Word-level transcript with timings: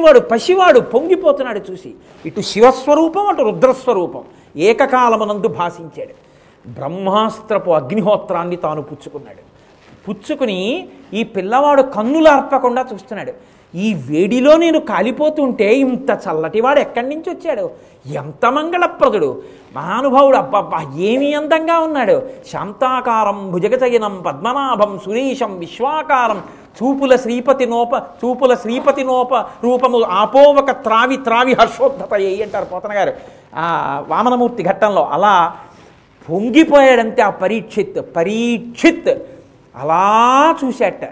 లేనివాడు 0.00 0.20
పసివాడు 0.20 0.80
పొంగిపోతున్నాడు 0.80 1.60
చూసి. 1.70 1.94
ఇటు 2.26 2.40
శివస్వరూపం 2.40 3.26
అటు 3.26 3.42
రుద్రస్వరూపం. 3.42 4.22
ఏకకాలమునందు 4.56 5.48
భాషించాడు. 5.48 6.14
బ్రహ్మాస్త్రపు 6.70 7.70
అగ్నిహోత్రాన్ని 7.70 8.56
తాను 8.56 8.82
పుచ్చుకున్నాడు. 8.82 9.42
పుచ్చుకుని 10.08 10.88
ఈ 11.14 11.24
పిల్లవాడు 11.24 11.82
కన్నులార్పకుండా 11.82 12.86
చూస్తున్నాడు. 12.92 13.32
ఈ 13.74 13.94
వేడిలో 13.94 14.56
నేను 14.56 14.80
కాలిపోతుంటే 14.80 15.74
ఇంత 15.74 16.10
చల్లటివాడు 16.10 16.80
ఎక్కడి 16.80 17.08
నుంచి 17.08 17.30
వచ్చాడు? 17.30 17.70
ఎంత 18.06 18.46
మంగళప్రదుడు. 18.46 19.42
మహానుభావుడు 19.76 20.36
అబ్బబ్బా 20.36 20.92
ఏమి 20.96 21.34
అందంగా 21.34 21.78
ఉన్నాడు. 21.78 22.22
శాంతాకారం 22.52 23.50
భుజగతయనం 23.50 24.22
పద్మనాభం 24.26 24.98
సురేశం 25.04 25.58
విశ్వాకారం 25.58 26.42
చూపుల 26.76 27.16
శ్రీపతి 27.16 27.66
నోప 27.66 27.94
చూపుల 27.94 28.54
శ్రీపతి 28.54 29.04
నోప 29.04 29.34
రూపము 29.34 30.02
ఆపోవక 30.02 30.70
త్రావి 30.70 31.16
త్రావి 31.16 31.52
హర్షోద్ధత 31.52 32.12
అంటారు 32.14 32.64
పోతన 32.64 32.92
గారు? 32.92 33.12
ఆ 33.54 34.04
వామనమూర్తి 34.08 34.62
ఘట్టంలో 34.62 35.02
అలా 35.06 35.56
పొంగిపోయాడంతే 36.30 37.22
ఆ 37.22 37.30
పరీక్షిత్ 37.30 38.16
పరీక్షిత్. 38.16 39.18
అలా 39.76 40.04
చూశాట. 40.64 41.04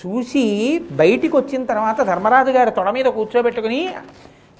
చూసి 0.00 0.44
బయటికి 0.92 1.36
వచ్చిన 1.36 1.64
తర్వాత 1.64 2.02
ధర్మరాజు 2.02 2.50
గారు 2.50 2.70
తొడ 2.70 2.90
మీద 2.90 3.04
కూర్చోబెట్టుకుని 3.04 3.90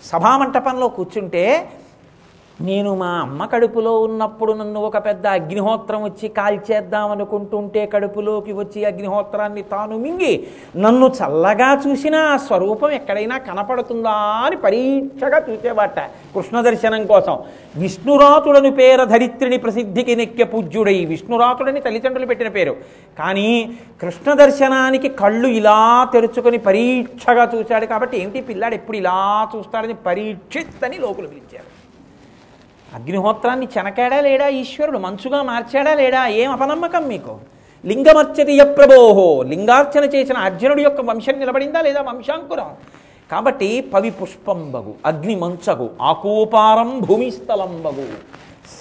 సభామంటపంలో 0.03 0.89
కూర్చుంటే 0.89 1.69
నేను 2.61 2.95
మా 2.95 3.09
అమ్మ 3.21 3.45
కడుపులో 3.45 3.91
ఉన్నప్పుడు 4.01 4.53
నన్ను 4.53 4.81
ఒక 4.81 4.99
పెద్ద 5.05 5.27
అగ్నిహోత్రం 5.27 6.03
వచ్చి 6.03 6.29
కాల్చేద్దాం 6.29 7.11
అనుకుంటుంటే 7.11 7.87
కడుపులోకి 7.87 8.53
వచ్చి 8.53 8.85
అగ్నిహోత్రాన్ని 8.85 9.63
తాను 9.63 9.99
మింగి 9.99 10.33
నన్ను 10.77 11.07
చల్లగా 11.19 11.83
చూసిన 11.87 12.15
ఆ 12.15 12.37
స్వరూపం 12.37 12.91
ఎక్కడైనా 12.91 13.39
కనపడుతుందా 13.39 14.15
అని 14.47 14.57
పరీక్షగా 14.57 15.41
చూసేవాట 15.49 15.99
కృష్ణ 16.35 16.61
దర్శనం 16.61 17.07
కోసం. 17.07 17.37
విష్ణురాతుడని 17.77 18.71
పేర 18.71 19.05
ధరిత్రిని 19.05 19.59
ప్రసిద్ధికి 19.59 20.17
నెక్కె 20.17 20.45
పూజ్యుడై 20.45 21.05
విష్ణురాతుడని 21.05 21.81
తల్లిదండ్రులు 21.81 22.27
పెట్టిన 22.27 22.49
పేరు. 22.49 22.77
కానీ 23.19 23.49
కృష్ణ 24.01 24.33
దర్శనానికి 24.35 25.09
కళ్ళు 25.09 25.49
ఇలా 25.61 25.79
తెరుచుకొని 26.13 26.59
పరీక్షగా 26.59 27.47
చూశాడు 27.55 27.87
కాబట్టి 27.87 28.17
ఏంటి 28.23 28.49
పిల్లాడు 28.51 28.75
ఎప్పుడు 28.75 28.97
ఇలా 28.97 29.19
చూస్తాడని 29.57 29.95
పరీక్షిత్ 29.95 30.85
అని 30.85 30.99
లోకులు 30.99 31.29
పిలిచారు 31.29 31.76
అగ్నిహోత్రాన్ని 32.97 33.67
చెనకాడా 33.75 34.19
లేడా 34.27 34.47
ఈశ్వరుడు? 34.61 34.99
మంచుగా 35.07 35.41
మార్చాడా 35.51 35.93
లేడా? 36.01 36.23
ఏం 36.43 36.49
అపనమ్మకం 36.57 37.03
మీకు? 37.13 37.33
లింగమర్చతి 37.85 38.55
యప్రభోహో 38.61 39.27
లింగార్చన 39.51 40.05
చేసిన 40.15 40.37
అర్జునుడి 40.47 40.83
యొక్క 40.87 41.01
వంశం 41.09 41.37
నిలబడిందా 41.43 41.81
లేదా 41.87 42.01
వంశాంకురం? 42.09 42.71
కాబట్టి 43.31 43.69
పవి 43.93 44.11
పుష్పంబగు 44.19 44.93
అగ్ని 45.11 45.37
మంచగు 45.43 45.87
ఆకూపారం 46.11 46.91
భూమిస్థలంబగు. 47.09 48.07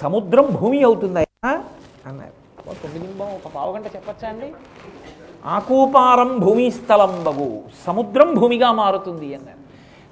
సముద్రం 0.00 0.46
భూమి 0.58 0.80
అవుతుందా 0.88 1.22
అన్నారు. 2.10 2.34
ఓ 2.68 2.72
తొమ్మిది 2.82 3.06
ఒక 3.38 3.48
పావు 3.56 3.70
గంట 3.74 3.86
చెప్పచ్చా 3.96 4.28
అండి? 4.32 4.48
ఆకూపారం 5.56 6.30
భూమిస్థలంబగు 6.44 7.48
సముద్రం 7.86 8.28
భూమిగా 8.40 8.70
మారుతుంది 8.80 9.28
అన్నారు. 9.36 9.60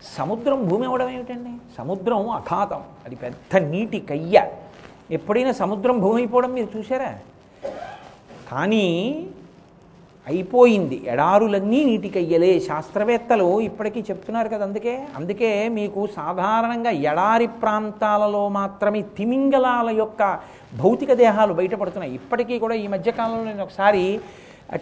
సముద్రం 0.05 0.69
భూమి 0.69 0.87
అవడం 0.87 1.09
ఏమిటండి? 1.09 1.53
సముద్రం 1.79 2.31
అఖాతం 2.31 2.83
అది 3.07 3.15
పెద్ద 3.15 3.63
నీటి 3.63 4.01
కయ్య. 4.01 4.47
ఎప్పుడైనా 5.11 5.53
సముద్రం 5.53 6.01
భూమి 6.01 6.17
అయిపోవడం 6.17 6.53
మీరు 6.53 6.69
చూసారా 6.77 7.19
కానీ 8.53 8.85
అయిపోయింది. 10.27 11.03
ఎడారులన్నీ 11.07 11.85
నీటి 11.85 12.09
కయ్యలే. 12.09 12.61
శాస్త్రవేత్తలు 12.61 13.61
ఇప్పటికీ 13.61 14.01
చెప్తున్నారు 14.01 14.49
కదా 14.49 14.65
అందుకే. 14.65 14.95
అందుకే 15.17 15.69
మీకు 15.69 16.09
సాధారణంగా 16.17 16.91
ఎడారి 16.91 17.47
ప్రాంతాలలో 17.47 18.49
మాత్రమే 18.49 19.03
తిమింగలాల 19.03 19.91
యొక్క 19.91 20.39
భౌతిక 20.83 21.13
దేహాలు 21.13 21.55
బయటపడుతున్నాయి. 21.55 22.15
ఇప్పటికీ 22.15 22.59
కూడా 22.59 22.75
ఈ 22.75 22.87
మధ్యకాలంలో 22.87 23.45
నేను 23.45 23.63
ఒకసారి 23.63 24.21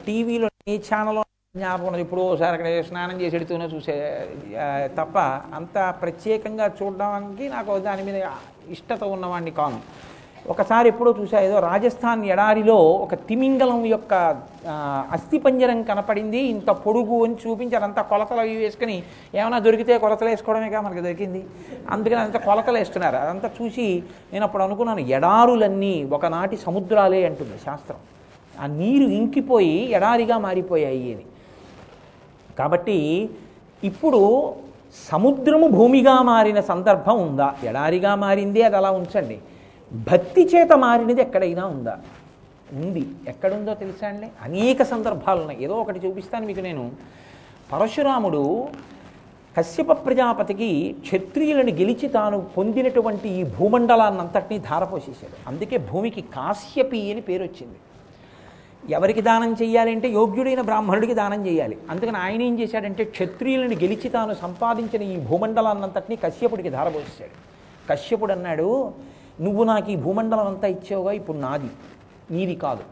టీవీలో 0.07 0.49
ఏ 0.69 0.79
ఛానల్లో 0.79 1.25
జ్ఞాపకం 1.57 1.95
ఇప్పుడు 2.03 2.23
ఒకసారి 2.27 2.55
అక్కడ 2.57 2.69
స్నానం 2.89 3.17
చేసి 3.23 3.35
ఎడుతూనే 3.39 3.65
చూసే 3.73 3.95
తప్ప 4.99 5.17
అంత 5.57 5.75
ప్రత్యేకంగా 6.03 6.67
చూడడానికి 6.79 7.45
నాకు 7.55 7.73
దాని 7.87 8.03
మీద 8.07 8.19
ఇష్టత 8.75 9.03
ఉన్నవాడిని 9.15 9.53
కాను 9.59 9.79
ఒకసారి 10.53 10.89
ఎప్పుడో 10.93 11.11
చూసా 11.19 11.41
ఏదో 11.49 11.57
రాజస్థాన్ 11.67 12.23
ఎడారిలో 12.35 12.77
ఒక 13.05 13.17
తిమింగలం 13.29 13.81
యొక్క 13.93 14.13
అస్థిపంజరం 15.17 15.83
కనపడింది. 15.91 16.41
ఇంత 16.55 16.71
పొడుగు 16.85 17.19
అని 17.27 17.37
చూపించారు 17.43 17.87
అంత 17.89 18.01
కొలతలు 18.13 18.43
అవి 18.45 18.55
వేసుకుని 18.63 18.97
ఏమైనా 19.41 19.59
దొరికితే 19.67 19.99
కొలతలు 20.05 20.31
వేసుకోవడమేగా 20.33 20.81
మనకి 20.87 21.05
దొరికింది. 21.09 21.43
అందుకని 21.97 22.21
అంత 22.27 22.41
కొలతలు 22.49 22.79
వేస్తున్నారు. 22.83 23.19
అదంతా 23.25 23.51
చూసి 23.59 23.87
నేను 24.33 24.47
అప్పుడు 24.49 24.65
అనుకున్నాను 24.69 25.05
ఎడారులన్నీ 25.19 25.95
ఒకనాటి 26.19 26.59
సముద్రాలే 26.67 27.21
అంటుంది 27.31 27.59
శాస్త్రం. 27.67 28.01
ఆ 28.55 28.67
నీరు 28.81 29.09
ఇంకిపోయి 29.21 29.77
ఎడారిగా 29.99 30.39
మారిపోయాయి 30.47 31.07
అని 31.15 31.27
కాబట్టి 32.59 33.31
ఇప్పుడు 33.85 34.55
సముద్రము 35.09 35.69
భూమిగా 35.69 36.23
మారిన 36.23 36.61
సందర్భం 36.61 37.29
ఉందా? 37.29 37.55
ఎడారిగా 37.65 38.15
మారింది 38.15 38.63
అది 38.63 38.77
అలా 38.77 38.91
ఉంచండి. 38.91 39.39
భక్తి 39.93 40.45
చేత 40.45 40.73
మారినది 40.73 41.21
ఎక్కడైనా 41.21 41.67
ఉందా? 41.67 41.99
ఉంది. 42.73 43.07
ఎక్కడుందో 43.29 43.75
తెలుసా 43.75 44.09
అండి? 44.09 44.27
అనేక 44.43 44.83
సందర్భాలు 44.83 45.41
ఉన్నాయి. 45.41 45.65
ఏదో 45.65 45.75
ఒకటి 45.75 46.07
చూపిస్తాను 46.07 46.47
మీకు 46.47 46.61
నేను. 46.61 46.91
పరశురాముడు 47.73 48.69
కశ్యప 49.59 49.93
ప్రజాపతికి 50.07 50.97
క్షత్రియులను 51.01 51.71
గెలిచి 51.71 52.09
తాను 52.09 52.41
పొందినటువంటి 52.41 53.29
ఈ 53.29 53.43
భూమండలాన్నంతటినీ 53.43 54.59
ధారపోసేశాడు. 54.59 55.49
అందుకే 55.49 55.77
భూమికి 55.77 56.21
కాశ్యపి 56.21 57.13
అని 57.13 57.21
పేరు 57.21 57.43
వచ్చింది 57.43 57.77
ఎవరికి 58.91 59.23
దానం 59.23 59.53
చేయాలంటే 59.53 60.09
యోగ్యుడైన 60.09 60.61
బ్రాహ్మణుడికి 60.61 61.15
దానం 61.15 61.47
చేయాలి 61.47 61.79
అందుకని 61.91 62.17
ఆయన 62.17 62.43
ఏం 62.43 62.61
చేశాడంటే 62.61 63.05
క్షత్రియులను 63.05 63.75
గెలిచి 63.75 64.09
తాను 64.09 64.35
సంపాదించిన 64.35 65.03
ఈ 65.03 65.17
భూమండలాన్నంతటినీ 65.17 66.17
కశ్యపుడికి 66.17 66.71
ధారపోసాడు 66.71 67.53
కశ్యపుడు 67.91 68.33
అన్నాడు 68.33 68.93
నువ్వు 69.41 69.65
నాకు 69.65 69.91
ఈ 69.91 69.97
భూమండలం 69.97 70.47
అంతా 70.47 70.69
ఇచ్చావుగా 70.69 71.13
ఇప్పుడు 71.13 71.37
నాది. 71.37 71.71
నీది 72.31 72.55
కాదు. 72.55 72.83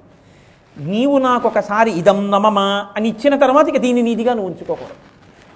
నీవు 0.79 1.19
నాకు 1.19 1.49
ఒకసారి 1.49 1.91
ఇదం 1.91 2.31
నమమా 2.31 2.89
అని 2.97 3.09
ఇచ్చిన 3.09 3.37
తర్వాత 3.37 3.69
ఇక 3.69 3.77
దీన్ని 3.77 4.03
నీదిగా 4.03 4.35
నువ్వు 4.35 4.51
ఉంచుకోకూడదు. 4.51 4.97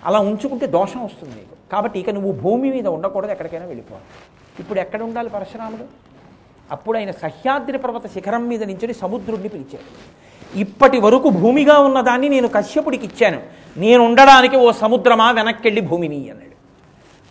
అలా 0.04 0.18
ఉంచుకుంటే 0.18 0.66
దోషం 0.66 1.04
వస్తుంది 1.04 1.34
నీకు. 1.34 1.72
కాబట్టి 1.72 2.00
ఇక 2.00 2.10
నువ్వు 2.10 2.32
భూమి 2.32 2.70
మీద 2.70 2.86
ఉండకూడదు 2.86 3.32
ఎక్కడికైనా 3.32 3.66
వెళ్ళిపోవాలి. 3.66 4.04
ఇప్పుడు 4.58 4.80
ఎక్కడ 4.80 5.02
ఉండాలి 5.02 5.30
పరశురాముడు? 5.30 5.84
అప్పుడు 6.70 6.98
ఆయన 6.98 7.10
సహ్యాద్రి 7.10 7.78
పర్వత 7.78 8.06
శిఖరం 8.06 8.48
మీద 8.48 8.62
నించుని 8.62 8.94
సముద్రుడిని 8.94 9.48
పిలిచాడు. 9.48 10.23
ఇప్పటి 10.62 10.98
వరకు 11.04 11.28
భూమిగా 11.40 11.76
ఉన్నదాన్ని 11.86 12.28
నేను 12.34 12.48
కశ్యపుడికి 12.56 13.04
ఇచ్చాను. 13.10 13.40
నేను 13.84 14.00
ఉండడానికి 14.08 14.56
ఓ 14.64 14.68
సముద్రమా 14.82 15.26
వెనక్కెళ్ళి 15.38 15.82
భూమిని 15.90 16.18
అన్నాడు. 16.32 16.56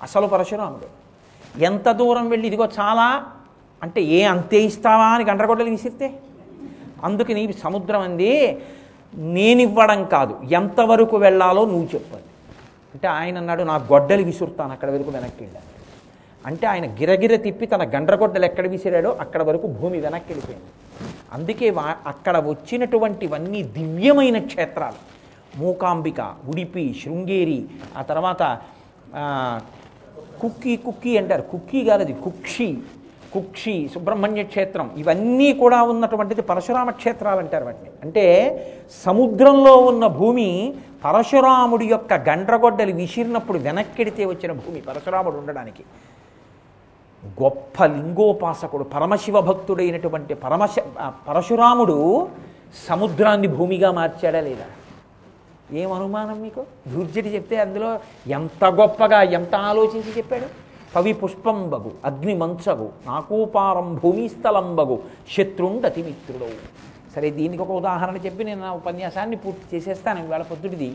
అసలు 0.06 0.28
పరశురాముడు 0.34 0.88
ఎంత 1.69 1.88
దూరం 2.02 2.25
వెళ్ళి 2.34 2.46
ఇదిగో 2.50 2.68
చాలా 2.80 3.08
అంటే 3.81 4.02
ఏ 4.18 4.19
అంతే 4.34 4.59
ఇస్తావా 4.69 5.08
అని 5.16 5.24
గండ్రగొడ్డలు 5.30 5.72
విసిరితే? 5.75 6.08
అందుకని 7.08 7.42
సముద్రం 7.66 8.02
అంది 8.08 8.31
నేనివ్వడం 9.36 10.00
కాదు 10.13 10.34
ఎంతవరకు 10.59 11.16
వెళ్ళాలో 11.25 11.63
నువ్వు 11.72 11.88
చెప్పాలి 11.94 12.28
అంటే 12.96 13.08
ఆయన 13.19 13.36
అన్నాడు 13.42 13.63
నా 13.72 13.75
గొడ్డలు 13.92 14.24
విసురుతాను 14.30 14.74
అక్కడ 14.75 14.90
వరకు 14.96 15.12
వెనక్కి 15.18 15.42
వెళ్ళాను 15.44 15.69
అంటే 16.46 16.66
ఆయన 16.72 16.86
గిరగిర 17.00 17.34
తిప్పి 17.46 17.66
తన 17.74 17.84
గండ్రగొడ్డలు 17.96 18.46
ఎక్కడ 18.50 18.66
విసిరాడో 18.75 19.12
అక్కడ 19.24 19.42
వరకు 19.50 19.68
భూమి 19.80 20.00
వెనక్కి 20.06 20.30
వెళ్ళిపోయింది. 20.31 20.72
అందుకే 21.36 21.68
వా 21.78 21.86
అక్కడ 22.12 22.36
వచ్చినటువంటివన్నీ 22.52 23.62
దివ్యమైన 23.78 24.38
క్షేత్రాలు. 24.52 25.00
మూకాంబిక 25.62 26.20
ఉడిపి 26.52 26.84
శృంగేరి 27.02 27.60
ఆ 28.00 28.02
తర్వాత 28.12 28.44
కుక్కీ 30.42 30.74
కుక్కీ 30.86 31.12
అంటారు. 31.22 31.44
కుక్కీ 31.54 31.80
కాదది 31.90 32.13
కుక్షి. 32.25 32.69
కుక్షి 33.34 33.75
సుబ్రహ్మణ్య 33.94 34.42
క్షేత్రం. 34.54 34.88
ఇవన్నీ 35.02 35.50
కూడా 35.62 35.78
ఉన్నటువంటిది 35.92 36.42
పరశురామ 36.50 36.90
క్షేత్రాలు 37.02 37.42
అంటారు 37.44 37.66
వాటిని. 37.68 37.92
అంటే 38.06 38.25
సముద్రంలో 39.06 39.74
ఉన్న 39.92 40.04
భూమి 40.19 40.50
పరశురాముడి 41.06 41.86
యొక్క 41.94 42.13
గండ్రగొడ్డలు 42.30 42.94
విసిరినప్పుడు 43.02 43.60
వెనక్కిడితే 43.68 44.24
వచ్చిన 44.31 44.52
భూమి 44.63 44.81
పరశురాముడు 44.90 45.38
ఉండడానికి. 45.42 45.84
గొప్ప 47.42 47.84
లింగోపాసకుడు 47.84 48.84
పరమశివ 48.84 49.40
భక్తుడైనటువంటి 49.42 50.34
పరమశ 50.34 50.75
పరశురాముడు 51.28 52.28
సముద్రాన్ని 52.88 53.48
భూమిగా 53.48 53.92
మార్చాడా 53.92 54.42
లేదా? 54.42 54.66
ఏం 55.74 55.92
అనుమానం 55.92 56.42
మీకు? 56.42 56.66
ధూర్జటి 56.94 57.30
చెప్తే 57.36 57.60
అందులో 57.60 58.00
ఎంత 58.28 58.66
గొప్పగా 58.66 59.22
ఎంత 59.22 59.56
ఆలోచించి 59.56 60.18
చెప్పాడు? 60.18 60.46
పవి 60.96 61.14
పుష్పంబగు 61.14 61.92
అగ్ని 62.06 62.34
మంచగు 62.34 62.90
నాకూపారం 63.06 63.96
భూమిస్థలంబగు 63.96 65.00
శత్రుండతి 65.38 66.04
మిత్రుడవు. 66.04 66.58
సరే 67.16 67.30
దీనికి 67.30 67.64
ఒక 67.64 67.72
ఉదాహరణ 67.72 68.18
చెప్పి 68.18 68.44
నేను 68.44 68.62
నా 68.62 68.72
ఉపన్యాసాన్ని 68.74 69.36
పూర్తి 69.36 69.78
చేసేస్తాను. 69.78 70.26
ఇవాళ 70.26 70.42
పొద్దుటిది 70.42 70.94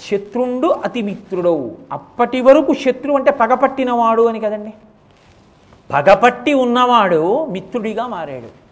శత్రుండు 0.00 0.66
అతిమిత్రుడవు. 0.66 1.76
అప్పటి 1.92 2.40
వరకు 2.40 2.74
శత్రు 2.74 3.12
అంటే 3.12 3.30
పగపట్టినవాడు 3.30 4.22
అని 4.22 4.40
కదండి? 4.40 4.74
పగపట్టి 5.92 6.52
ఉన్నవాడు 6.54 7.44
మిత్రుడిగా 7.44 8.06
మారాడు. 8.06 8.66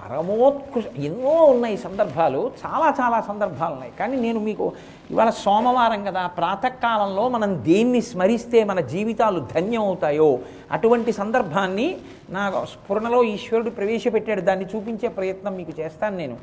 పరమోత్కృ 0.00 0.82
ఎన్నో 0.96 1.44
ఉన్నాయి 1.44 1.76
సందర్భాలు 1.76 2.52
చాలా 2.66 2.94
చాలా 3.00 3.20
సందర్భాలు 3.20 3.72
ఉన్నాయి. 3.72 3.92
కానీ 4.00 4.16
నేను 4.16 4.40
మీకు 4.40 4.72
ఇవాళ 5.10 5.30
సోమవారం 5.30 6.04
కదా 6.04 6.26
ప్రాతకాలంలో 6.26 7.28
మనం 7.28 7.64
దేన్ని 7.64 8.00
స్మరిస్తే 8.00 8.64
మన 8.64 8.80
జీవితాలు 8.80 9.46
ధన్యం 9.54 9.82
అవుతాయో 9.82 10.38
అటువంటి 10.72 11.12
సందర్భాన్ని 11.12 11.96
నా 12.30 12.64
స్ఫురణలో 12.64 13.22
ఈశ్వరుడు 13.22 13.70
ప్రవేశపెట్టాడు. 13.70 14.40
దాన్ని 14.40 14.64
చూపించే 14.64 15.08
ప్రయత్నం 15.08 15.56
మీకు 15.56 15.80
చేస్తాను 15.80 16.16
నేను. 16.16 16.36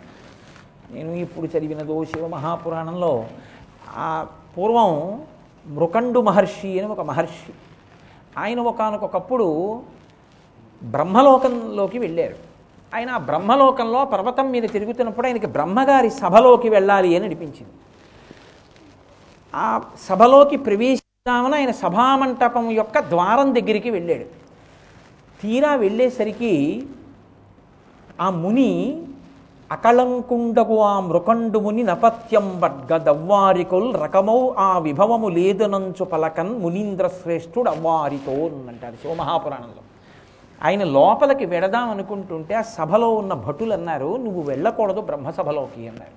నేను 0.92 1.12
ఇప్పుడు 1.12 1.58
చదివినదో 1.58 2.06
శివ 2.06 2.28
మహాపురాణంలో 2.28 3.26
ఆ 3.96 4.28
పూర్వం 4.58 5.24
మృకండు 5.68 6.20
మహర్షి 6.22 6.80
అని 6.80 6.90
ఒక 6.92 7.02
మహర్షి. 7.02 7.54
ఆయన 8.38 8.60
ఒకనకొకప్పుడు 8.60 9.82
బ్రహ్మలోకంలోకి 10.84 12.00
వెళ్ళారు 12.00 12.36
ఆయన 12.96 13.10
ఆ 13.10 13.18
బ్రహ్మలోకంలో 13.18 14.06
పర్వతం 14.06 14.52
మీద 14.52 14.64
తిరుగుతున్నప్పుడు 14.64 15.28
ఆయనకి 15.28 15.48
బ్రహ్మగారి 15.48 16.10
సభలోకి 16.10 16.70
వెళ్ళాలి 16.70 17.16
అని 17.16 17.26
అనిపించింది. 17.26 17.74
ఆ 19.56 19.82
సభలోకి 20.10 20.58
ప్రవేశిద్దామని 20.58 21.56
ఆయన 21.56 21.72
సభామంటపం 21.72 22.72
యొక్క 22.72 23.00
ద్వారం 23.00 23.56
దగ్గరికి 23.56 23.90
వెళ్ళాడు. 23.90 24.26
తీరా 25.42 25.76
వెళ్ళేసరికి 25.76 26.84
ఆ 28.22 28.30
ముని 28.30 29.04
అకళంకుండగు 29.72 30.80
ఆ 30.80 31.00
మృకండు 31.00 31.60
ముని 31.60 31.84
నపత్యం 31.84 32.62
వడ్గ 32.64 32.98
దవ్వారికొల్ 32.98 33.96
రకమౌ 33.96 34.50
ఆ 34.58 34.78
విభవము 34.78 35.28
లేదనంచు 35.28 36.04
పలకన్ 36.04 36.62
మునీంద్ర 36.62 37.08
శ్రేష్ఠుడు 37.08 37.70
అవ్వారితో 37.70 38.32
అంటారు 38.70 38.96
శివమహాపురాణంలో. 38.96 39.84
ఆయన 40.64 40.84
లోపలికి 40.84 41.46
వెడదాం 41.46 41.90
అనుకుంటుంటే 41.90 42.56
ఆ 42.56 42.62
సభలో 42.62 43.10
ఉన్న 43.10 43.34
భటులు 43.34 43.74
అన్నారు 43.74 44.18
నువ్వు 44.18 44.42
వెళ్ళకూడదు 44.42 45.02
బ్రహ్మసభలోకి 45.02 45.88
అన్నారు. 45.88 46.16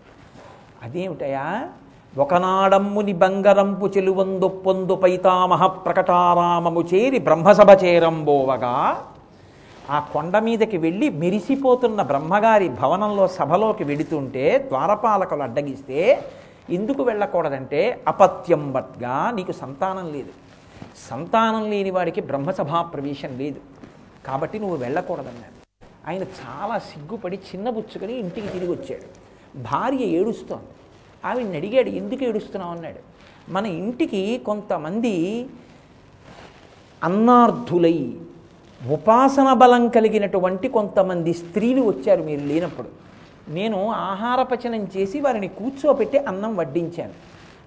అదేమిటయా? 0.82 1.68
ఒకనాడమ్ముని 2.18 3.12
బంగరంపు 3.12 3.86
చెలువందు 3.86 4.48
పొందు 4.48 4.94
పైతామహ 4.94 5.66
ప్రకటారామము 5.66 6.80
చేరి 6.80 7.18
బ్రహ్మసభ 7.18 7.84
చేరంబోవగా 7.84 9.02
ఆ 9.90 10.00
కొండ 10.00 10.38
మీదకి 10.38 10.76
వెళ్ళి 10.76 11.10
మెరిసిపోతున్న 11.10 12.02
బ్రహ్మగారి 12.02 12.68
భవనంలో 12.68 13.28
సభలోకి 13.28 13.84
వెడుతుంటే 13.84 14.58
ద్వారపాలకులు 14.58 15.42
అడ్డగిస్తే 15.42 16.24
ఎందుకు 16.70 17.02
వెళ్ళకూడదంటే 17.02 18.04
అపత్యం 18.08 18.72
బట్గా 18.72 19.30
నీకు 19.30 19.52
సంతానం 19.52 20.12
లేదు. 20.12 20.28
సంతానం 21.10 21.70
లేని 21.70 21.90
వాడికి 21.90 22.20
బ్రహ్మసభా 22.20 22.82
ప్రవేశం 22.82 23.38
లేదు. 23.38 23.60
కాబట్టి 24.26 24.58
నువ్వు 24.58 24.76
వెళ్ళకూడదన్నాడు. 24.76 25.84
ఆయన 26.08 26.22
చాలా 26.22 26.78
సిగ్గుపడి 26.78 27.36
చిన్నబుచ్చుకొని 27.36 28.12
ఇంటికి 28.12 28.48
తిరిగి 28.48 28.70
వచ్చాడు. 28.70 29.26
భార్య 29.58 30.04
ఏడుస్తోంది. 30.04 30.68
ఆవిడని 31.24 31.56
అడిగాడు 31.56 31.88
ఎందుకు 31.88 32.24
ఏడుస్తున్నావు? 32.24 32.72
అన్నాడు. 32.74 32.98
మన 33.48 33.66
ఇంటికి 33.66 34.42
కొంతమంది 34.46 35.46
అన్నార్థులై 37.04 38.16
ఉపాసన 38.84 39.52
బలం 39.52 39.88
కలిగినటువంటి 39.88 40.68
కొంతమంది 40.68 41.34
స్త్రీలు 41.34 41.82
వచ్చారు 41.82 42.22
మీరు 42.22 42.40
లేనప్పుడు. 42.40 42.88
నేను 43.48 43.90
ఆహారపచనం 43.90 44.88
చేసి 44.96 45.20
వారిని 45.20 45.48
కూర్చోపెట్టి 45.48 46.18
అన్నం 46.18 46.56
వడ్డించాను. 46.56 47.12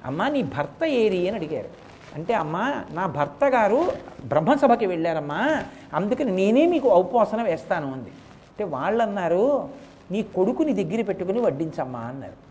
అమ్మా 0.06 0.28
నీ 0.30 0.44
భర్త 0.44 0.86
ఏరి 0.86 1.28
అని 1.28 1.38
అడిగారు. 1.38 1.70
అంటే 2.16 2.34
అమ్మా 2.34 2.84
నా 2.92 3.06
భర్త 3.06 3.46
గారు 3.46 3.92
బ్రహ్మసభకి 4.26 4.86
వెళ్ళారమ్మా 4.86 5.64
అందుకని 5.94 6.32
నేనే 6.32 6.66
మీకు 6.66 6.90
ఔపోసన 6.90 7.42
వేస్తాను 7.42 7.92
అంది. 7.92 8.10
అంటే 8.50 8.64
వాళ్ళు 8.64 9.04
అన్నారు 9.04 9.70
నీ 10.12 10.24
కొడుకుని 10.24 10.84
దగ్గర 10.84 11.04
పెట్టుకుని 11.04 11.40
వడ్డించమ్మా 11.40 12.00
అన్నారు. 12.00 12.50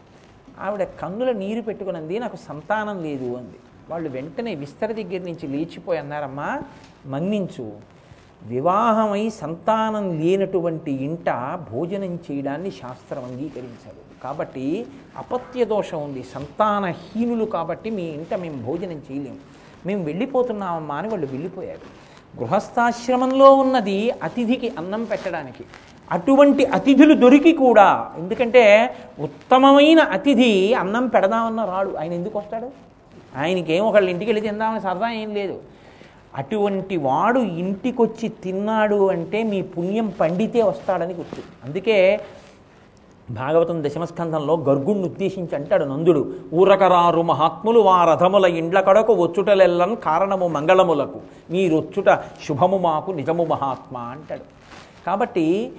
ఆవిడ 0.61 0.83
కన్నుల 0.83 1.33
నీరు 1.33 1.63
పెట్టుకున్నది 1.63 2.19
నాకు 2.19 2.37
సంతానం 2.37 3.03
లేదు 3.03 3.37
అంది. 3.37 3.57
వాళ్ళు 3.91 4.09
వెంటనే 4.09 4.55
విస్తర 4.55 4.93
దగ్గర 4.93 5.21
నుంచి 5.21 5.47
లేచిపోయి 5.47 5.99
అన్నారమ్మా 5.99 6.61
మన్నించు. 7.07 7.98
వివాహమై 8.43 9.29
సంతానం 9.29 10.21
లేనటువంటి 10.21 10.93
ఇంట 10.93 11.31
భోజనం 11.73 12.15
చేయడాన్ని 12.15 12.71
శాస్త్రం 12.71 13.25
అంగీకరించదు. 13.25 14.23
కాబట్టి 14.25 14.87
అపత్య 15.17 15.65
దోషం 15.65 16.05
ఉంది. 16.05 16.23
సంతానహీనులు 16.35 17.45
కాబట్టి 17.45 17.91
మీ 17.91 18.03
ఇంట 18.03 18.35
మేము 18.35 18.63
భోజనం 18.63 19.03
చేయలేము 19.13 19.37
మేము 19.87 20.05
వెళ్ళిపోతున్నామమ్మా 20.05 20.95
అని 20.95 21.09
వాళ్ళు 21.09 21.27
వెళ్ళిపోయారు. 21.27 22.09
గృహస్థాశ్రమంలో 22.41 23.55
ఉన్నది 23.55 24.11
అతిథికి 24.11 24.73
అన్నం 24.79 25.05
పెట్టడానికి. 25.05 25.65
అటువంటి 26.13 26.65
అతిథులు 26.65 27.15
దొరికి 27.15 27.53
కూడా 27.53 28.13
ఎందుకంటే 28.19 28.95
ఉత్తమమైన 29.19 30.01
అతిథి 30.01 30.75
అన్నం 30.75 31.07
పెడదామన్న 31.07 31.65
రాడు. 31.65 31.97
ఆయన 31.97 32.13
ఎందుకు 32.13 32.39
వస్తాడు? 32.39 32.71
ఆయనకేం 33.37 33.85
ఒకళ్ళ 33.85 34.09
ఇంటికి 34.09 34.31
వెళ్ళి 34.31 34.49
తిందామని 34.49 34.81
సరదా 34.81 35.11
ఏం 35.11 35.35
లేదు. 35.35 35.61
అటువంటి 36.37 36.97
వాడు 36.97 37.39
ఇంటికొచ్చి 37.39 38.29
తిన్నాడు 38.29 39.11
అంటే 39.11 39.43
మీ 39.43 39.63
పుణ్యం 39.63 40.13
పండితే 40.21 40.63
వస్తాడని 40.63 41.15
గుర్తు. 41.15 41.43
అందుకే 41.65 42.21
భాగవతం 43.31 43.85
దశమస్కంధంలో 43.85 44.57
గర్గుణ్ణి 44.57 45.05
ఉద్దేశించి 45.05 45.55
అంటాడు 45.55 45.85
నందుడు 45.85 46.35
ఊరకరారు 46.55 47.23
మహాత్ములు 47.23 47.81
వా 47.81 48.05
రథముల 48.05 48.45
ఇండ్ల 48.45 48.81
కడకు 48.81 49.13
వచ్చుటలెల్లన్ 49.13 49.97
కారణము 49.97 50.49
మంగళములకు. 50.49 51.21
మీరొచ్చుట 51.51 52.11
శుభము 52.17 52.79
మాకు 52.79 53.11
నిజము 53.11 53.45
మహాత్మ 53.45 53.97
అంటాడు. 53.97 54.43
కాబట్టి 55.07 55.73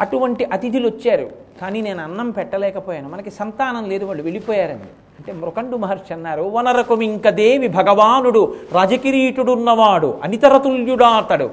అటువంటి 0.00 0.44
అతిథులు 0.44 0.88
వచ్చారు 0.88 1.30
కానీ 1.60 1.80
నేను 1.80 2.02
అన్నం 2.02 2.30
పెట్టలేకపోయాను. 2.30 3.08
మనకి 3.08 3.30
సంతానం 3.30 3.88
లేదు 3.88 4.04
వాళ్ళు 4.04 4.22
వెళ్ళిపోయారండి. 4.22 4.90
అంటే 5.18 5.32
మృకండు 5.32 5.76
మహర్షి 5.76 6.12
అన్నారు 6.14 6.42
వనరకు 6.42 6.94
ఇంక 7.02 7.28
దేవి 7.40 7.68
భగవానుడు 7.68 8.42
రాజకిరీటుడున్నవాడు 8.72 10.18
అనితరతుల్యుడాతడు 10.24 11.48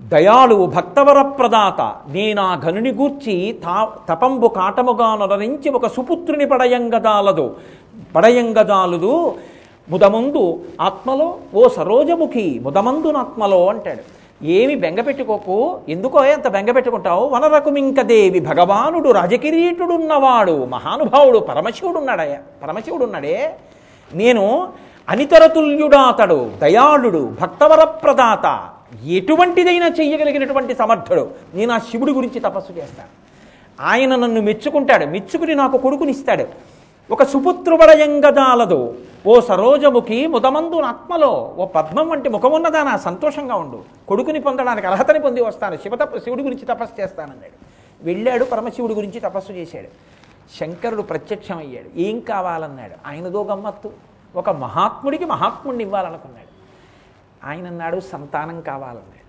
దయాళు 0.00 0.66
భక్తవర 0.66 1.22
ప్రదాత 1.22 1.80
నేనా 2.14 2.60
ఘనుని 2.64 2.92
గూర్చి 2.92 3.36
తా 3.64 3.76
తపంబు 4.08 4.48
కాటముగా 4.48 5.08
నొరరించి 5.16 5.70
ఒక 5.70 5.86
సుపుత్రుని 5.86 6.46
పడయంగదాలదు. 6.46 7.46
పడయంగదాలుదు 8.14 9.14
ముదమందు 9.90 10.44
ఆత్మలో 10.80 11.28
ఓ 11.54 11.68
సరోజముఖి 11.68 12.60
ముదమందునాత్మలో 12.62 13.60
అంటాడు. 13.68 14.02
ఏమి 14.42 14.74
బెంగపెట్టుకోకు 14.74 15.80
ఎందుకో 15.88 16.24
ఎంత 16.24 16.48
బెంగపెట్టుకుంటావు 16.48 17.28
వనరకుమింక 17.28 18.00
దేవి 18.00 18.40
భగవానుడు 18.40 19.10
రాజకిరీటుడున్నవాడు. 19.10 20.64
మహానుభావుడు 20.64 21.38
పరమశివుడున్నాడే. 21.38 22.40
పరమశివుడున్నాడే. 22.62 23.54
నేను 24.14 24.68
అనితరతుల్యుడాతడు 25.08 26.50
దయాళుడు 26.60 27.32
భక్తవరప్రదాత 27.40 28.68
ఎటువంటిదైనా 29.06 29.86
చెయ్యగలిగినటువంటి 29.86 30.74
సమర్థుడు. 30.74 31.30
నేను 31.54 31.72
ఆ 31.72 31.78
శివుడి 31.78 32.12
గురించి 32.12 32.40
తపస్సు 32.40 32.72
చేస్తాను. 32.72 33.08
ఆయన 33.80 34.16
నన్ను 34.16 34.40
మెచ్చుకుంటాడు. 34.40 35.06
మెచ్చుకుని 35.06 35.54
నాకు 35.54 35.78
కొడుకునిస్తాడు. 35.78 36.69
ఒక 37.12 37.22
సుపుత్రుబడయంగదాలదు 37.22 38.98
ఓ 39.26 39.40
సరోజముఖి 39.40 40.26
ముదమందు 40.26 40.80
ఆత్మలో 40.80 41.54
ఓ 41.58 41.66
పద్మం 41.66 42.08
వంటి 42.08 42.28
ముఖమున్నదా 42.28 42.82
నా 42.82 42.96
సంతోషంగా 42.96 43.54
ఉండు. 43.54 43.82
కొడుకుని 44.08 44.40
పొందడానికి 44.40 44.86
అర్హతని 44.86 45.20
పొంది 45.20 45.42
వస్తాను. 45.42 45.76
శివ 45.76 45.96
శివుడి 45.96 46.42
గురించి 46.42 46.66
తపస్సు 46.66 47.00
చేస్తానన్నాడు. 47.00 47.70
వెళ్ళాడు 48.04 48.44
పరమశివుడి 48.44 48.94
గురించి 48.94 49.20
తపస్సు 49.20 49.52
చేశాడు. 49.52 49.88
శంకరుడు 50.58 51.02
ప్రత్యక్షమయ్యాడు. 51.02 51.98
ఏం 51.98 52.20
కావాలన్నాడు? 52.20 53.08
ఆయనదో 53.08 53.42
గమ్మత్తు. 53.42 53.90
ఒక 54.36 54.50
మహాత్ముడికి 54.50 55.24
మహాత్ముడిని 55.24 55.84
ఇవ్వాలనుకున్నాడు. 55.84 56.50
ఆయన 57.50 57.66
అన్నాడు 57.66 58.00
సంతానం 58.00 58.60
కావాలన్నాడు. 58.60 59.20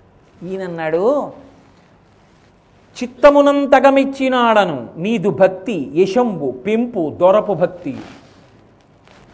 ఈయనన్నాడు 0.45 1.31
చిత్తమునంతగమిచ్చినాడను. 2.97 4.77
నీదు 4.97 5.29
భక్తి 5.29 5.77
యశంబు 5.95 6.51
పెంపు 6.65 7.03
దొరపు 7.21 7.53
భక్తి. 7.53 7.93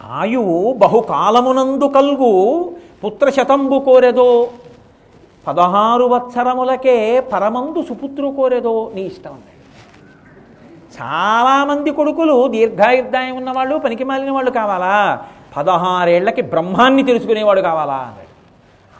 ఆయువు 0.04 0.74
బహుకాలమునందు 0.74 1.88
కల్గు 1.96 2.32
పుత్రశతంబు 3.04 3.80
కోరెదో. 3.80 4.30
పదహారు 5.48 6.06
వత్సరములకే 6.06 6.98
పరమందు 7.32 7.82
సుపుత్రు 7.90 8.30
కోరెదో 8.38 8.76
నీ 8.96 9.02
ఇష్టం 9.12 9.34
అన్నాడు 9.38 9.56
చాలామంది 10.98 11.90
కొడుకులు 11.92 12.38
దీర్ఘాయుర్దాయం 12.48 13.36
ఉన్నవాళ్ళు 13.36 13.76
పనికి 13.78 14.04
మాలిన 14.04 14.32
వాళ్ళు 14.32 14.52
కావాలా? 14.52 14.96
పదహారేళ్ళకి 15.58 16.42
బ్రహ్మాన్ని 16.42 17.04
తెలుసుకునేవాడు 17.04 17.62
కావాలా? 17.62 17.98
అన్నాడు 18.08 18.27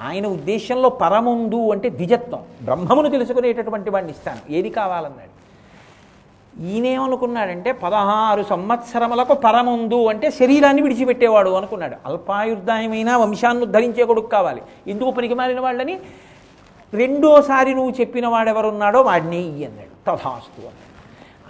ఆయన 0.02 0.28
ఉద్దేశంలో 0.28 0.90
పరముందు 0.90 1.72
అంటే 1.72 1.90
ద్విజత్వం. 1.90 2.44
బ్రహ్మమును 2.62 3.10
తెలుసుకునేటటువంటి 3.10 3.90
వాడిని 3.90 4.12
ఇస్తాను. 4.12 4.54
ఏది 4.54 4.70
కావాలన్నాడు? 4.70 5.38
ఈయనేమనుకున్నాడంటే 6.62 7.72
పదహారు 7.72 8.44
సంవత్సరములకు 8.44 9.34
పరముందు 9.34 10.06
అంటే 10.06 10.32
శరీరాన్ని 10.32 10.82
విడిచిపెట్టేవాడు 10.82 11.50
అనుకున్నాడు. 11.50 11.96
అల్పాయుర్దాయమైన 12.06 13.16
వంశాన్ని 13.16 13.64
ఉద్ధరించే 13.64 14.04
కొడుకు 14.04 14.28
కావాలి. 14.28 14.62
ఎందుకు 14.88 15.12
పనికిమాలిన 15.12 15.60
వాళ్ళని? 15.60 16.00
రెండోసారి 16.94 17.76
నువ్వు 17.76 17.92
చెప్పిన 17.92 18.28
వాడెవరున్నాడో 18.28 19.02
వాడిని 19.02 19.38
ఇయ్యి 19.38 19.66
అన్నాడు. 19.66 19.88
తథాస్తు 19.88 20.60
అన్నాడు. 20.60 20.88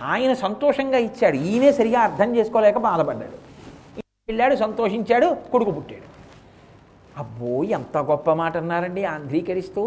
ఆయన 0.01 0.33
సంతోషంగా 0.33 0.97
ఇచ్చాడు. 0.97 1.35
ఈయనే 1.35 1.71
సరిగా 1.71 1.99
అర్థం 1.99 2.35
చేసుకోలేక 2.35 2.77
బాధపడ్డాడు. 2.77 3.47
వెళ్ళాడు 3.99 4.55
సంతోషించాడు 4.55 5.37
కొడుకు 5.51 5.71
పుట్టాడు. 5.71 6.16
అబ్బో 7.17 7.63
ఎంత 7.77 7.97
గొప్ప 7.97 8.31
మాట 8.31 8.57
అన్నారండి 8.57 9.03
ఆంధ్రీకరిస్తూ 9.03 9.83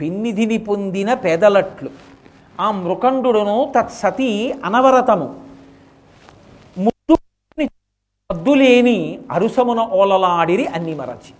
పిన్నిధిని 0.00 0.58
పొందిన 0.58 1.10
పెదలట్లు. 1.14 1.90
ఆ 2.60 2.70
మృకండుడును 2.70 3.56
తత్సతి 3.76 4.30
అనవరతము. 4.64 5.28
ముద్దు 6.78 7.16
అద్దులేని 8.30 8.98
అరుసమున 9.30 9.80
ఓలలాడిరి 10.00 10.66
అన్ని 10.66 10.94
మరచి. 10.94 11.32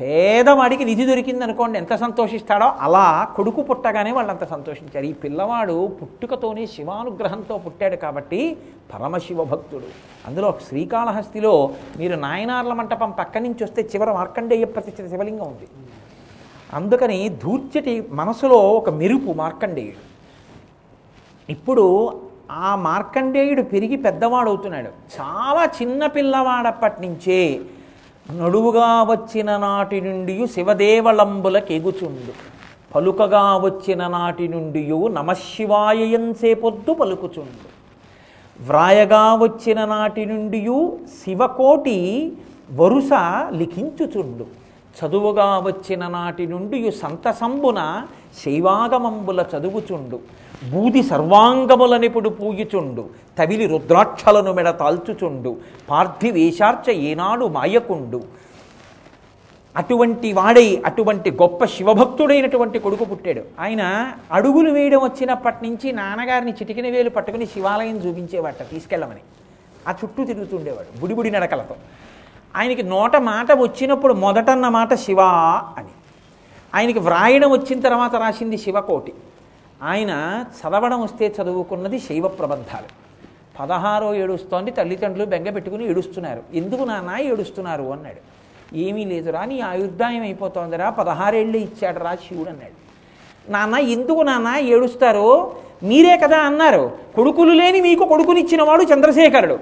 పేదవాడికి 0.00 0.84
నిధి 0.84 1.04
దొరికింది 1.06 1.44
అనుకోండి 1.44 1.78
ఎంత 1.78 1.94
సంతోషిస్తాడో 1.94 2.66
అలా 2.66 3.28
కొడుకు 3.36 3.62
పుట్టగానే 3.62 4.12
వాళ్ళు 4.12 4.30
అంత 4.30 4.44
సంతోషించారు. 4.44 5.04
ఈ 5.04 5.12
పిల్లవాడు 5.12 5.86
పుట్టుకతోనే 6.02 6.66
శివానుగ్రహంతో 6.66 7.58
పుట్టాడు 7.58 7.96
కాబట్టి 7.96 8.56
పరమశివ 8.94 9.44
భక్తుడు 9.44 9.84
అందులో 10.26 10.54
శ్రీకాళహస్తిలో 10.68 11.70
మీరు 11.98 12.16
నాయనార్ల 12.16 12.72
మంటపం 12.72 13.10
పక్క 13.10 13.38
నుంచి 13.38 13.64
వస్తే 13.64 13.82
చివర 13.82 14.12
మార్కండేయ 14.12 14.64
ప్రతిష్ఠిత 14.64 15.06
శివలింగం 15.06 15.46
ఉంది. 15.46 15.68
అందుకని 16.74 17.28
ధూర్చటి 17.28 17.94
మనసులో 18.10 18.56
ఒక 18.56 18.90
మెరుపు 18.90 19.32
మార్కండేయుడు. 19.32 20.02
ఇప్పుడు 21.52 22.20
ఆ 22.50 22.76
మార్కండేయుడు 22.76 23.62
పెరిగి 23.62 23.96
పెద్దవాడవుతున్నాడు. 23.96 24.90
చాలా 25.20 25.64
చిన్న 25.64 26.06
పిల్లవాడప్పటి 26.06 27.02
నుంచే 27.06 27.60
నడువుగా 28.32 29.02
వచ్చిన 29.02 29.56
నాటి 29.56 30.00
నుండి 30.00 30.46
శివదేవళంబులకెగుచుండు 30.46 32.32
పలుకగా 32.94 33.56
వచ్చిన 33.56 34.06
నాటి 34.06 34.48
నుండి 34.48 35.08
నమశివాయయంసేపొద్దు 35.08 36.94
పలుకుచుండు. 36.94 37.74
వ్రాయగా 38.60 39.34
వచ్చిన 39.34 39.84
నాటి 39.84 40.24
నుండి 40.24 40.68
శివకోటి 41.24 42.32
వరుస 42.74 43.10
లిఖించుచుండు. 43.52 44.46
చదువుగా 44.98 45.44
వచ్చిన 45.44 46.08
నాటి 46.08 46.46
నుండి 46.46 46.90
సంతసంబున 46.90 48.02
శైవాగమంబుల 48.44 49.44
చదువుచుండు. 49.56 50.20
బూది 50.70 51.02
సర్వాంగముల 51.02 51.96
నిపుడు 51.96 52.28
పూయుచుండు. 52.28 53.10
తవిలి 53.38 53.66
రుద్రాక్షలను 53.66 54.52
మెడ 54.52 54.70
తాల్చుచుండు. 54.70 55.56
పార్థివేశార్చ 55.90 56.90
ఏనాడు 56.90 57.46
మాయకుండు. 57.46 58.24
అటువంటి 59.76 60.32
వాడై 60.32 60.82
అటువంటి 60.86 61.30
గొప్ప 61.30 61.64
శివభక్తుడైనటువంటి 61.64 62.78
కొడుకు 62.78 63.04
పుట్టాడు. 63.04 63.40
ఆయన 63.60 64.12
అడుగులు 64.32 64.70
వేయడం 64.70 64.98
వచ్చినప్పటి 64.98 65.68
నుంచి 65.68 65.92
నాన్నగారిని 65.92 66.52
చిటికిన 66.52 66.88
వేలు 66.88 67.10
పట్టుకుని 67.10 67.46
శివాలయం 67.46 67.96
చూపించేవాట 67.96 68.58
తీసుకెళ్ళమని. 68.58 69.20
ఆ 69.88 69.90
చుట్టూ 69.90 70.24
తిరుగుతుండేవాడు 70.24 71.00
బుడిబుడి 71.00 71.30
నడకలతో. 71.30 71.76
ఆయనకి 72.56 72.82
నోట 72.82 73.16
మాట 73.16 73.52
వచ్చినప్పుడు 73.52 74.14
మొదటన్న 74.14 74.68
మాట 74.68 74.94
శివా 74.94 75.62
అని. 75.78 75.88
ఆయనకి 76.74 76.98
వ్రాయడం 76.98 77.50
వచ్చిన 77.50 77.80
తర్వాత 77.80 78.16
రాసింది 78.16 78.58
శివకోటి. 78.58 79.12
ఆయన 79.84 80.44
చదవడం 80.60 81.00
వస్తే 81.00 81.34
చదువుకున్నది 81.36 81.98
శైవ 81.98 82.28
ప్రబంధాలు. 82.28 82.88
పదహారో 83.60 84.14
ఏడుస్తోంది 84.14 84.70
తల్లిదండ్రులు 84.70 85.24
బెంగ 85.24 85.50
పెట్టుకుని 85.50 85.90
ఏడుస్తున్నారు. 85.90 86.42
ఎందుకు 86.54 86.84
నాన్న 86.84 87.16
ఏడుస్తున్నారు 87.22 87.82
అన్నాడు. 87.82 88.20
ఏమీ 88.76 89.04
లేదురా 89.04 89.44
నీ 89.44 89.60
ఆయుర్దాయం 89.60 90.22
అయిపోతోందిరా 90.22 90.90
పదహారేళ్ళు 90.90 91.56
ఇచ్చాడు 91.56 91.98
రా 91.98 92.14
శివుడు 92.14 92.48
అన్నాడు. 92.48 92.76
నాన్న 93.52 93.74
ఎందుకు 93.74 94.22
నాన్న 94.22 94.48
ఏడుస్తారు 94.56 95.52
మీరే 95.82 96.16
కదా 96.16 96.38
అన్నారు. 96.38 96.84
కొడుకులు 97.14 97.50
లేని 97.50 97.80
మీకు 97.80 98.04
కొడుకునిచ్చినవాడు 98.04 98.82
చంద్రశేఖరుడు. 98.82 99.58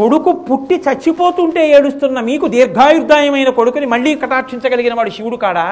కొడుకు 0.00 0.30
పుట్టి 0.48 0.76
చచ్చిపోతుంటే 0.84 1.62
ఏడుస్తున్న 1.76 2.18
మీకు 2.28 2.46
దీర్ఘాయుర్దాయమైన 2.54 3.50
కొడుకుని 3.58 3.86
మళ్ళీ 3.92 4.12
కటాక్షించగలిగిన 4.22 4.94
వాడు 4.98 5.10
శివుడు 5.16 5.36
కాడా? 5.44 5.64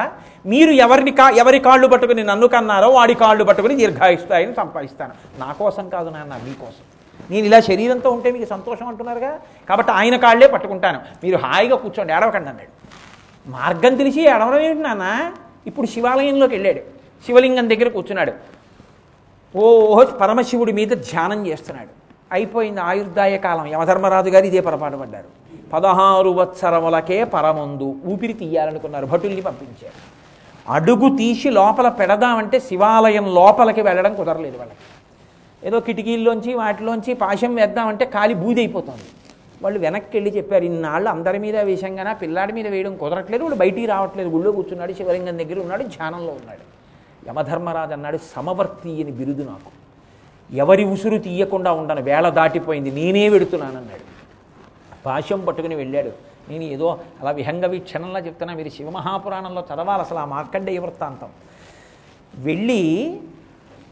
మీరు 0.51 0.71
ఎవరిని 0.85 1.11
కా 1.19 1.25
ఎవరి 1.43 1.59
కాళ్ళు 1.67 1.87
పట్టుకుని 1.93 2.23
నన్ను 2.23 2.47
కన్నారో 2.53 2.89
వాడి 2.97 3.13
కాళ్ళు 3.21 3.43
పట్టుకుని 3.49 3.75
దీర్ఘాయుస్తాయని 3.79 4.53
సంపాదిస్తాను. 4.61 5.13
నా 5.41 5.49
కోసం 5.61 5.85
కాదు 5.95 6.09
నాన్న 6.15 6.33
మీకోసం 6.45 6.85
నేను 7.31 7.45
ఇలా 7.49 7.59
శరీరంతో 7.69 8.09
ఉంటే 8.15 8.31
మీకు 8.35 8.47
సంతోషం 8.53 8.87
అంటున్నారుగా? 8.91 9.31
కాబట్టి 9.69 9.91
ఆయన 9.99 10.15
కాళ్ళే 10.25 10.47
పట్టుకుంటాను. 10.47 10.99
మీరు 11.23 11.37
హాయిగా 11.43 11.75
కూర్చోండి 11.83 12.13
ఏడవకండి 12.13 12.49
అన్నాడు. 12.49 12.73
మార్గం 13.55 13.95
తెలిసి 14.01 14.21
ఏడవడం 14.33 14.61
ఏమిటి 14.67 14.83
నాన్న? 14.87 15.05
ఇప్పుడు 15.69 15.87
శివాలయంలోకి 15.95 16.55
వెళ్ళాడు. 16.55 16.83
శివలింగం 17.25 17.69
దగ్గర 17.69 17.89
కూర్చున్నాడు. 17.97 18.33
ఓ 19.55 20.03
పరమశివుడి 20.21 20.75
మీద 20.79 20.91
ధ్యానం 21.09 21.41
చేస్తున్నాడు. 21.47 21.91
అయిపోయింది 22.31 22.81
ఆయుర్దాయ 22.81 23.37
కాలం. 23.37 23.67
యమధర్మరాజు 23.67 24.29
గారు 24.29 24.45
ఇదే 24.45 24.59
పొరపాటు 24.59 24.97
పడ్డారు. 24.97 25.25
పదహారు 25.73 26.29
వత్సరములకే 26.29 27.23
పరమందు 27.23 27.95
ఊపిరి 28.05 28.33
తీయాలనుకున్నారు. 28.33 29.05
భటుల్ని 29.05 29.41
పంపించారు. 29.41 30.19
అడుగు 30.71 31.17
తీసి 31.17 31.49
లోపల 31.49 31.89
పెడదామంటే 31.89 32.59
శివాలయం 32.59 33.35
లోపలికి 33.35 33.81
వెళ్ళడం 33.81 34.15
కుదరలేదు 34.15 34.57
వాళ్ళకి. 34.57 34.77
ఏదో 35.67 35.79
కిటికీల్లోంచి 35.79 36.53
వాటిలోంచి 36.53 37.13
పాశం 37.13 37.55
వేద్దామంటే 37.55 38.05
కాలి 38.05 38.33
బూదైపోతుంది. 38.33 39.07
వాళ్ళు 39.61 39.79
వెనక్కి 39.79 40.17
వెళ్ళి 40.17 40.37
చెప్పారు 40.37 40.63
ఇన్నాళ్ళు 40.63 41.09
అందరి 41.09 41.39
మీద 41.39 41.57
వేషంగానే 41.57 42.13
పిల్లాడి 42.13 42.53
మీద 42.53 42.67
వేయడం 42.67 42.97
కుదరట్లేదు 42.97 43.43
వాడు 43.43 43.55
బయటికి 43.55 43.85
రావట్లేదు. 43.85 44.29
గుళ్ళో 44.29 44.51
కూర్చున్నాడు 44.51 44.93
శివలింగం 44.93 45.39
దగ్గర 45.39 45.59
ఉన్నాడు 45.59 45.83
ధ్యానంలో 45.83 46.33
ఉన్నాడు. 46.33 46.65
యమధర్మరాజు 47.29 47.93
అన్నాడు 47.93 48.19
సమవర్తి 48.35 49.03
అని 49.03 49.11
బిరుదు 49.11 49.43
నాకు. 49.43 49.78
ఎవరి 50.51 50.83
ఉసురు 50.83 51.17
తీయకుండా 51.17 51.71
ఉండను. 51.71 52.01
వేళ 52.01 52.29
దాటిపోయింది. 52.29 52.91
నేనే 52.91 53.29
వెడుతున్నానన్నాడు. 53.29 54.09
పాశం 55.05 55.45
పట్టుకుని 55.45 55.75
వెళ్ళాడు. 55.75 56.11
నేను 56.49 56.63
ఏదో 56.63 56.99
అలా 57.21 57.31
విహంగ 57.31 57.65
వీక్షణంలా 57.65 58.19
చెప్తున్నా. 58.19 58.55
మీరు 58.55 58.69
శివమహాపురాణంలో 58.69 59.63
చదవాలి 59.73 60.01
అసలు 60.01 60.17
ఆ 60.17 60.25
మార్కండేయ 60.25 60.79
వృత్తాంతం. 60.79 61.27
వెళ్ళి 62.35 63.19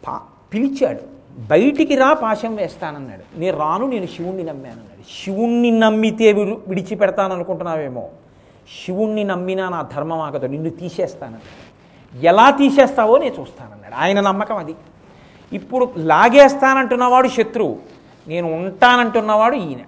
పా 0.07 0.21
పిలిచాడు. 0.53 0.99
బయటికి 1.47 1.95
రా 1.95 2.13
పాశం 2.13 2.55
వేస్తానన్నాడు. 2.55 3.39
నేను 3.39 3.57
రాను 3.57 3.87
నేను 3.87 4.05
శివుణ్ణి 4.05 4.43
నమ్మానన్నాడు. 4.43 5.23
శివుణ్ణి 5.23 5.71
నమ్మితే 5.71 6.33
విడు 6.33 6.61
విడిచిపెడతాననుకుంటున్నావేమో. 6.67 8.09
శివుణ్ణి 8.85 9.23
నమ్మినా 9.23 9.69
నా 9.69 9.81
ధర్మం 9.81 10.19
ఆగదు. 10.19 10.45
నిన్ను 10.45 10.69
తీసేస్తానన్నాడు 10.69 11.67
ఎలా 12.25 12.49
తీసేస్తావో 12.49 13.17
నేను 13.17 13.35
చూస్తానన్నాడు. 13.39 13.95
ఆయన 13.95 14.19
నమ్మకం 14.19 14.57
అది. 14.57 14.75
ఇప్పుడు 15.53 15.93
లాగేస్తానంటున్నవాడు 15.97 17.27
శత్రువు. 17.27 17.77
నేను 18.27 18.55
ఉంటానంటున్నవాడు 18.55 19.55
ఈయన. 19.55 19.79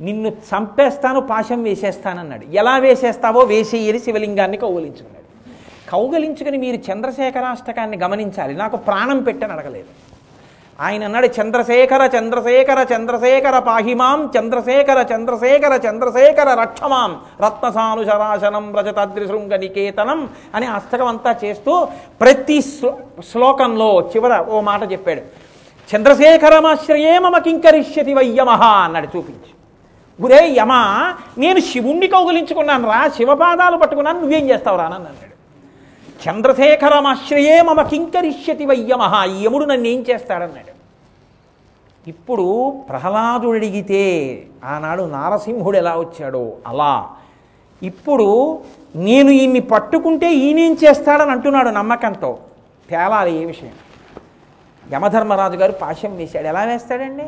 నిన్ను 0.00 0.28
చంపేస్తాను 0.28 1.20
పాశం 1.20 1.62
వేసేస్తానన్నాడు. 1.62 2.44
ఎలా 2.52 2.78
వేసేస్తావో 2.78 3.40
వేసేయని 3.40 3.98
శివలింగాన్ని 3.98 4.56
కౌగలించుకున్నాడు. 4.56 5.24
కౌగలించుకుని 5.90 6.58
మీరు 6.58 6.92
చంద్రశేఖరాష్టకాన్ని 6.92 7.96
గమనించాలి. 7.96 8.54
నాకు 8.54 8.76
ప్రాణం 8.76 9.22
పెట్టని 9.22 9.52
అడగలేదు. 9.52 10.03
ఆయన 10.78 11.02
అన్నాడు 11.08 11.28
చంద్రశేఖర 11.36 12.02
చంద్రశేఖర 12.14 12.80
చంద్రశేఖర 12.92 13.56
పాహిమాం 13.68 14.20
చంద్రశేఖర 14.36 14.98
చంద్రశేఖర 15.12 15.74
చంద్రశేఖర 15.84 16.48
రక్షమాం 16.62 17.10
రత్నసాను 17.44 18.02
శరాశనం 18.08 18.64
రజతాద్రిశృంగ 18.78 19.54
నికేతనం 19.64 20.20
అని 20.56 20.66
అస్తకం 20.76 21.08
అంతా 21.12 21.32
చేస్తూ 21.44 21.74
ప్రతి 22.22 22.58
శ్లోకంలో 23.30 23.90
చివర 24.12 24.32
ఓ 24.54 24.60
మాట 24.70 24.82
చెప్పాడు. 24.92 25.22
చంద్రశేఖరమాశ్రయే 25.88 27.14
మమ 27.24 27.38
కింకరిష్యతి 27.46 28.14
వయ్యమహ 28.18 28.62
అన్నాడు 28.86 29.08
చూపించి. 29.14 29.50
గురే 30.18 30.40
యమ 30.58 30.72
నేను 31.42 31.60
శివుణ్ణి 31.70 32.08
కౌగులించుకున్నాను 32.14 32.88
రా 32.92 33.00
శివపాదాలు 33.16 33.76
పట్టుకున్నాను 33.82 34.20
నువ్వేం 34.24 34.44
చేస్తావు 34.50 34.78
రా 34.80 34.86
అన్నాడు. 34.86 35.33
చంద్రశేఖరమాశ్రయే 36.28 37.62
మమ 37.62 37.82
కింకరిష్యతి 37.82 38.66
వయ్యమహ 38.66 39.24
ఈ 39.24 39.44
యముడు 39.44 39.64
నన్ను 39.64 39.88
ఏం 39.88 40.04
చేస్తాడన్నాడు? 40.10 40.74
ఇప్పుడు 42.08 42.74
ప్రహ్లాదుడు 42.88 43.56
అడిగితే 43.56 44.02
ఆనాడు 44.64 45.02
నారసింహుడు 45.02 45.76
ఎలా 45.76 45.96
వచ్చాడో? 45.96 46.52
అలా. 46.66 47.10
ఇప్పుడు 47.82 48.58
నేను 48.96 49.30
ఈయన్ని 49.30 49.60
పట్టుకుంటే 49.60 50.34
ఈయనేం 50.34 50.76
చేస్తాడని 50.84 51.30
అంటున్నాడు 51.30 51.68
నమ్మకంతో. 51.68 52.38
తేలాలి 52.90 53.42
ఏ 53.42 53.44
విషయం. 53.44 53.72
యమధర్మరాజు 54.92 55.56
గారు 55.56 55.72
పాశం 55.72 56.16
వేశాడు. 56.16 56.46
ఎలా 56.46 56.62
వేస్తాడండి? 56.62 57.24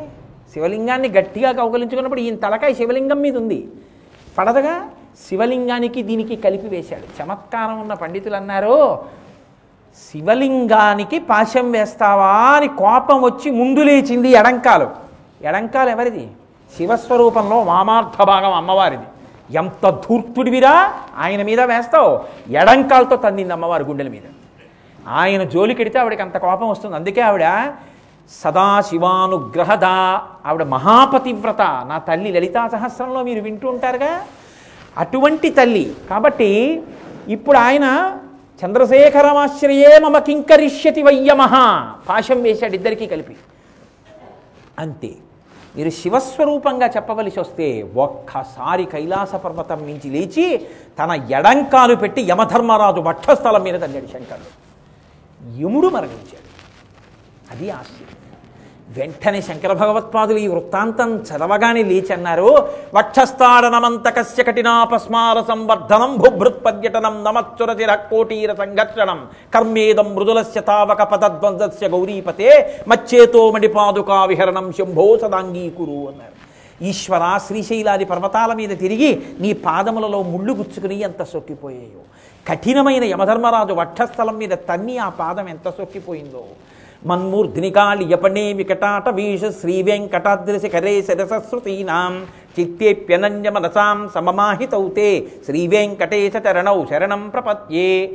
శివలింగాన్ని 0.53 1.07
గట్టిగా 1.07 1.51
కౌకలించుకున్నప్పుడు 1.51 2.19
ఈయన 2.19 2.35
తలకాయ 2.35 2.73
శివలింగం 2.73 3.21
మీద 3.21 3.37
ఉంది. 3.37 3.67
పడదగా? 4.37 4.89
శివలింగానికి 5.25 6.03
దీనికి 6.03 6.35
కలిపి 6.35 6.67
వేశాడు. 6.67 7.23
చమత్కారం 7.23 7.81
ఉన్న 7.81 7.93
పండితులు 7.93 8.35
అన్నారు 8.35 9.05
శివలింగానికి 10.11 11.19
పాశం 11.19 11.71
వేస్తావా 11.71 12.33
అని 12.33 12.67
కోపం 12.67 13.21
వచ్చి 13.21 13.51
ముందు 13.51 13.79
లేచింది 13.79 14.29
ఎడంకాలు. 14.29 14.89
ఎడంకాలు 15.41 15.89
ఎవరిది? 15.89 16.27
శివస్వరూపంలో 16.77 17.59
వామార్థ 17.59 18.23
భాగం 18.23 18.53
అమ్మవారిది. 18.53 19.03
ఎంత 19.57 19.89
ధూర్తుడివిరా? 19.89 20.93
ఆయన 21.17 21.43
మీద 21.43 21.61
వేస్తావు. 21.61 22.21
ఎడంకాలతో 22.49 23.15
తందింది 23.15 23.53
అమ్మవారి 23.53 23.83
గుండెల 23.83 24.07
మీద. 24.07 24.21
ఆయన 25.07 25.43
జోలికెడితే 25.43 25.99
ఆవిడకి 25.99 26.21
అంత 26.21 26.37
కోపం 26.37 26.69
వస్తుంది. 26.69 26.95
అందుకే 26.95 27.21
ఆవిడ 27.21 27.73
సదాశివానుగ్రహద 28.43 29.85
ఆవిడ 30.47 30.63
మహాపతివ్రత. 30.63 31.61
నా 31.61 31.97
తల్లి 31.97 32.31
లలితా 32.31 32.67
సహస్రంలో 32.67 33.23
మీరు 33.23 33.41
వింటూ 33.41 33.69
ఉంటారుగా. 33.69 34.21
అటువంటి 34.97 35.49
తల్లి. 35.49 35.95
కాబట్టి 36.09 36.83
ఇప్పుడు 37.27 37.57
ఆయన 37.57 38.17
చంద్రశేఖరమాశ్రయే 38.65 39.99
మమ 39.99 40.17
కింకరిష్యతి 40.17 41.03
వయ్యమహ. 41.03 41.53
పాశం 42.09 42.41
వేశాడు 42.41 42.73
ఇద్దరికీ 42.73 43.05
కలిపి. 43.05 43.35
అంతే. 44.79 45.09
మీరు 45.75 45.89
శివస్వరూపంగా 45.89 46.87
చెప్పవలసి 46.87 47.39
వస్తే 47.39 47.91
ఒక్కసారి 47.95 48.85
కైలాస 48.85 49.35
పర్వతం 49.35 49.81
మించి 49.81 50.09
లేచి 50.09 50.67
తన 50.99 51.11
ఎడంకాలు 51.11 51.95
పెట్టి 51.95 52.21
యమధర్మరాజు 52.21 52.99
వక్షస్థలం 52.99 53.63
మీద 53.63 53.81
తల్లాడు 53.81 54.07
శంకరుడు. 54.07 54.67
యముడు 55.61 55.87
మరణించాడు. 55.87 56.47
అది 57.51 57.69
ఆశ్చర్యం. 57.69 58.16
వెంటనే 58.95 59.41
శంకర 59.41 59.73
భగవత్పాదులు 59.73 60.37
ఈ 60.37 60.47
వృత్తాంతం 60.47 61.09
చదవగానే 61.17 61.83
లేచి 61.83 62.13
అన్నారు 62.13 62.69
వక్షస్థాడనమంతకస్య 62.95 64.43
కఠినాపస్మార 64.43 65.41
సంవర్ధనం 65.47 66.15
భుభృత్పర్యటనం 66.15 67.23
నమచ్చురతిర 67.23 67.95
కోటీర 67.95 68.53
సంఘర్షణం 68.53 69.27
కర్మేదం 69.53 70.15
మృదులస్య 70.15 70.61
తావక 70.61 71.03
పదద్వంద్వస్య 71.03 71.87
గౌరీపతే 71.87 72.49
మచ్చేతో 72.87 73.51
మణిపాదుకా 73.51 74.25
విహరణం 74.25 74.71
శంభో 74.71 75.17
సదాంగీకురు 75.17 75.99
అన్నారు. 76.09 76.37
ఈశ్వర 76.83 77.39
శ్రీశైలాది 77.47 78.05
పర్వతాల 78.05 78.53
మీద 78.53 78.77
తిరిగి 78.77 79.23
నీ 79.39 79.53
పాదములలో 79.53 80.23
ముళ్ళు 80.23 80.53
గుచ్చుకుని 80.53 80.99
ఎంత 80.99 81.23
సొక్కిపోయాయో. 81.23 82.03
కఠినమైన 82.49 83.03
యమధర్మరాజు 83.03 83.73
వక్షస్థలం 83.73 84.37
మీద 84.37 84.49
తన్ని 84.49 84.97
ఆ 84.97 85.09
పాదం 85.09 85.49
ఎంత 85.49 85.69
సొక్కిపోయిందో. 85.69 86.43
మన్మూర్ధినికాళి 87.05 88.13
యపనే 88.13 88.53
వికటాట 88.53 89.09
వీష 89.09 89.41
శ్రీ 89.41 89.81
వెంకటాద్రిశి 89.81 90.69
కరే 90.69 91.01
శరసశ్రుతీనాం 91.01 92.25
చిత్తేప్యనన్యమనసాం 92.59 94.09
సమమాహితౌతే 94.15 95.27
శ్రీ 95.45 95.67
చరణౌ 96.47 96.85
శరణం 96.85 97.29
ప్రపత్యే 97.29 98.11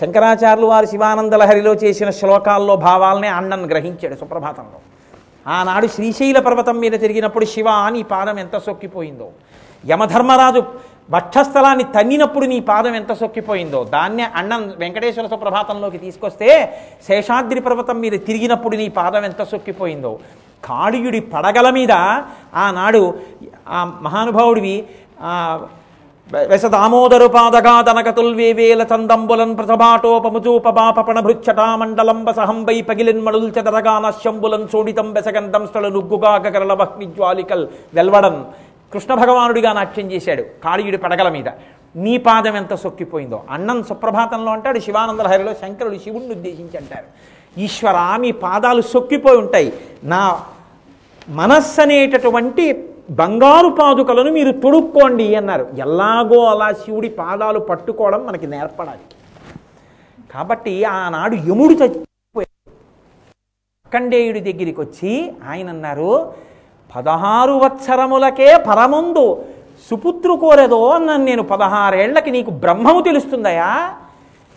శంకరాచార్యులు 0.00 0.66
వారు 0.66 0.86
శివానందలహరిలో 0.86 1.74
చేసిన 1.74 2.10
శ్లోకాల్లో 2.10 2.76
భావాలనే 2.76 3.28
అన్నను 3.28 3.66
గ్రహించాడు 3.66 4.14
సుప్రభాతంలో. 4.14 4.78
ఆనాడు 5.46 5.86
శ్రీశైల 5.86 6.38
పర్వతం 6.38 6.78
మీద 6.78 6.92
తిరిగినప్పుడు 6.92 7.44
శివ 7.44 7.68
అని 7.68 8.02
పాదం 8.02 8.38
ఎంత 8.38 8.58
సొక్కిపోయిందో. 8.58 9.30
యమధర్మరాజు 9.86 10.62
వక్షస్థలాన్ని 11.10 11.84
తన్నినప్పుడు 11.84 12.46
నీ 12.46 12.60
పాదం 12.60 12.94
ఎంత 12.94 13.12
సొక్కిపోయిందో. 13.12 13.84
దాన్నే 13.84 14.26
అన్నం 14.34 14.62
వెంకటేశ్వర 14.78 15.26
సుప్రభాతంలోకి 15.26 15.98
తీసుకొస్తే 15.98 16.48
శేషాద్రి 17.08 17.60
పర్వతం 17.60 18.00
మీద 18.00 18.12
తిరిగినప్పుడు 18.12 18.76
నీ 18.76 18.88
పాదం 18.88 19.24
ఎంత 19.24 19.42
సొక్కిపోయిందో. 19.42 20.18
కాళీయుడి 20.64 21.20
పడగల 21.20 21.70
మీద 21.70 21.92
ఆనాడు 22.64 23.14
ఆ 23.68 23.78
మహానుభావుడివి 24.02 24.76
వెస 26.50 26.66
దామోదరు 26.66 27.26
పాదగా 27.26 27.72
దనకతుల్వేవేల 27.82 28.82
చందంబులన్ 28.92 29.56
ప్రసభాటోపముచూపబాపణ 29.58 31.20
భృచ్చటామండలంబ 31.20 32.30
సహంబై 32.30 32.82
పగిలిన్ 32.82 33.24
మడుల్చదరగాన 33.26 34.10
శంబులన్ 34.24 34.68
సోడితం 34.68 35.12
బెసగంధం 35.12 35.66
స్థల 35.66 35.88
నుగ్గుగా 35.88 36.34
గగరల 36.34 36.72
వహ్నిజ్వాలికల్ 36.72 37.66
వెల్వడన్. 37.94 38.40
కృష్ణ 38.92 39.14
భగవానుడిగా 39.14 39.72
నాట్యం 39.72 40.06
చేశాడు. 40.12 40.42
కాళీయుడి 40.64 40.98
పడగల 40.98 41.28
మీద. 41.28 41.48
నీ 41.96 42.14
పాదం 42.16 42.56
ఎంత 42.56 42.74
సొక్కిపోయిందో. 42.74 43.44
అన్నం 43.50 43.82
సుప్రభాతంలో 43.82 44.52
అంటాడు 44.52 44.78
శివానందలహరిలో 44.78 45.52
శంకరుడు 45.62 45.98
శివుణ్ణి 46.04 46.34
ఉద్దేశించి 46.34 46.76
అంటారు 46.76 47.08
ఈశ్వర 47.60 47.98
మీ 48.16 48.30
పాదాలు 48.32 48.82
సొక్కిపోయి 48.82 49.38
ఉంటాయి. 49.38 49.72
నా 50.04 50.22
మనస్సు 51.28 51.80
అనేటటువంటి 51.80 52.88
బంగారు 53.10 53.68
పాదుకలను 53.68 54.30
మీరు 54.32 54.52
తొడుక్కోండి 54.60 55.34
అన్నారు. 55.34 55.66
ఎలాగో 55.78 56.38
అలా 56.44 56.72
శివుడి 56.72 57.08
పాదాలు 57.08 57.58
పట్టుకోవడం 57.58 58.26
మనకి 58.26 58.46
నేర్పడాలి. 58.46 59.04
కాబట్టి 60.34 60.84
ఆనాడు 60.84 61.34
యముడు 61.34 61.72
చచ్చిపోయాడు. 61.72 62.70
కండేయుడి 63.94 64.40
దగ్గరికి 64.40 64.80
వచ్చి 64.80 65.32
ఆయన 65.48 65.68
అన్నారు 65.68 66.12
పదహారు 66.96 67.52
వత్సరములకే 67.52 68.56
పరముందు 68.56 69.44
సుపుత్రు 69.90 70.34
కోరేదో 70.34 70.88
అన్నాను 70.88 71.24
నేను 71.24 71.42
పదహారేళ్ళకి 71.42 72.30
నీకు 72.30 72.50
బ్రహ్మము 72.50 73.00
తెలుస్తుందయా? 73.00 73.94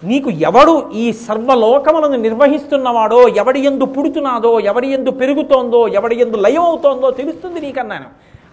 నీకు 0.03 0.29
ఎవడు 0.29 0.91
ఈ 0.93 1.13
సర్వలోకములను 1.13 2.15
నిర్వహిస్తున్నవాడో 2.15 3.27
ఎవడి 3.27 3.59
ఎందు 3.59 3.85
పుడుతున్నాదో 3.85 4.59
ఎవడి 4.59 4.87
ఎందు 4.87 5.11
పెరుగుతోందో 5.11 5.87
ఎవడి 5.87 6.21
ఎందు 6.21 6.37
లయమవుతోందో 6.37 7.11
తెలుస్తుంది 7.11 7.61
నీకన్నాను. 7.61 8.05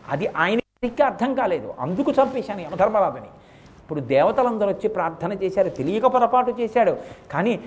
అది 0.08 0.30
ఆయనకి 0.36 1.02
అర్థం 1.02 1.34
కాలేదు. 1.34 1.74
అందుకు 1.80 2.10
చంపేశాను 2.10 2.60
యమధర్మరాజుని. 2.60 3.30
ఇప్పుడు 3.82 4.00
దేవతలందరూ 4.00 4.68
వచ్చి 4.68 4.88
ప్రార్థన 4.88 5.32
చేశారు 5.32 5.68
తెలియక 5.68 6.06
పొరపాటు 6.06 6.54
చేశాడు. 6.60 6.96
కానీ 7.32 7.60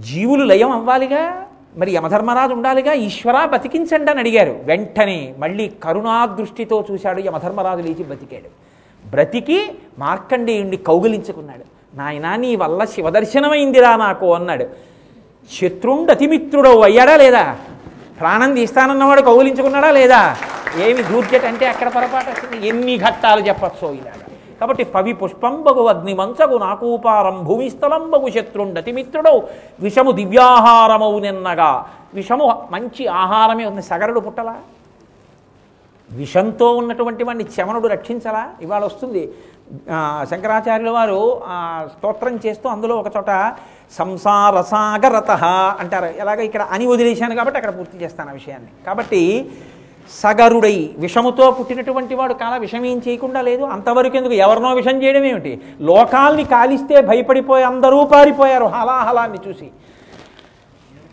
జీవులు 0.00 0.44
లయం 0.44 0.70
అవ్వాలిగా? 0.70 1.46
మరి 1.76 1.92
యమధర్మరాజు 1.92 2.52
ఉండాలిగా? 2.52 2.92
ఈశ్వర 2.92 3.44
బతికించండి 3.44 4.10
అని 4.10 4.20
అడిగారు. 4.20 4.60
వెంటనే 4.64 5.34
మళ్ళీ 5.38 5.72
కరుణాదృష్టితో 5.82 6.84
చూశాడు 6.90 7.20
యమధర్మరాజు 7.20 7.80
లేచి 7.80 8.04
బతికాడు. 8.04 8.50
బ్రతికి 9.08 9.72
మార్కండేయుణ్ణి 9.98 10.76
కౌగిలించుకున్నాడు. 10.76 11.96
నాయనా 11.96 12.36
నీ 12.36 12.56
వల్ల 12.56 12.84
శివదర్శనమైందిరా 12.84 13.96
నాకు 13.96 14.34
అన్నాడు. 14.34 14.66
శత్రుండు 15.60 16.10
అతిమిత్రుడవు 16.10 16.80
అయ్యాడా 16.80 17.16
లేదా? 17.16 17.56
ప్రాణం 18.20 18.54
తీస్తానన్నవాడు 18.54 19.22
కౌగిలించుకున్నాడా 19.22 19.90
లేదా? 19.90 20.36
ఏమి 20.78 21.02
దూర్జట 21.02 21.44
అంటే 21.44 21.66
అక్కడ 21.66 21.88
పొరపాటు 21.88 22.30
వచ్చింది 22.30 22.68
ఎన్ని 22.68 22.98
ఘట్టాలు 22.98 23.40
చెప్పచ్చో 23.40 23.92
ఇలా. 23.92 24.12
కాబట్టి 24.62 24.84
పవి 24.94 25.12
పుష్పంబగు 25.20 25.84
అగ్నిమంచగు 25.92 26.56
నాకూపారం 26.66 27.36
భూమిస్థలంబగు 27.48 28.28
శత్రుండతిమిత్రుడవు 28.36 29.40
విషము 29.86 30.12
దివ్యాహారమవు 30.20 31.18
నిన్నగా. 31.26 31.70
విషము 32.18 32.46
మంచి 32.74 33.04
ఆహారమే 33.22 33.64
ఉంది. 33.70 33.82
సగరుడు 33.90 34.20
పుట్టలా? 34.26 34.56
విషంతో 36.20 36.66
ఉన్నటువంటి 36.80 37.22
వాడిని 37.26 37.44
చమనుడు 37.56 37.88
రక్షించలా? 37.94 38.44
ఇవాళ 38.64 38.82
వస్తుంది. 38.90 39.22
శంకరాచార్యుల 40.30 40.90
వారు 40.96 41.20
స్తోత్రం 41.92 42.34
చేస్తూ 42.44 42.66
అందులో 42.72 42.94
ఒక 43.02 43.10
చోట 43.16 43.30
సంసార 43.98 44.54
సాగరత 44.72 45.30
అంటారు. 45.82 46.08
ఎలాగ 46.22 46.38
ఇక్కడ 46.48 46.62
అని 46.74 46.84
వదిలేశాను 46.92 47.34
కాబట్టి 47.38 47.58
అక్కడ 47.60 47.72
పూర్తి 47.78 47.96
చేస్తాను 48.02 48.30
ఆ 48.32 48.36
విషయాన్ని. 48.40 48.70
కాబట్టి 48.86 49.22
సగరుడై 50.10 50.90
విషముతో 50.98 51.50
పుట్టినటువంటి 51.50 52.14
వాడు 52.14 52.34
కాల 52.34 52.56
విషం 52.56 52.84
ఏం 52.84 53.02
చేయకుండా 53.08 53.40
లేదు. 53.40 53.62
అంతవరకు 53.62 54.16
ఎందుకు? 54.16 54.34
ఎవరినో 54.34 54.74
విషం 54.74 55.02
చేయడం 55.02 55.24
ఏమిటి? 55.24 55.60
లోకాల్ని 55.80 56.44
కాలిస్తే 56.44 57.00
భయపడిపోయి 57.00 57.64
అందరూ 57.64 58.04
పారిపోయారు. 58.04 58.64
హలాహలాన్ని 58.64 59.38
చూసి. 59.48 59.70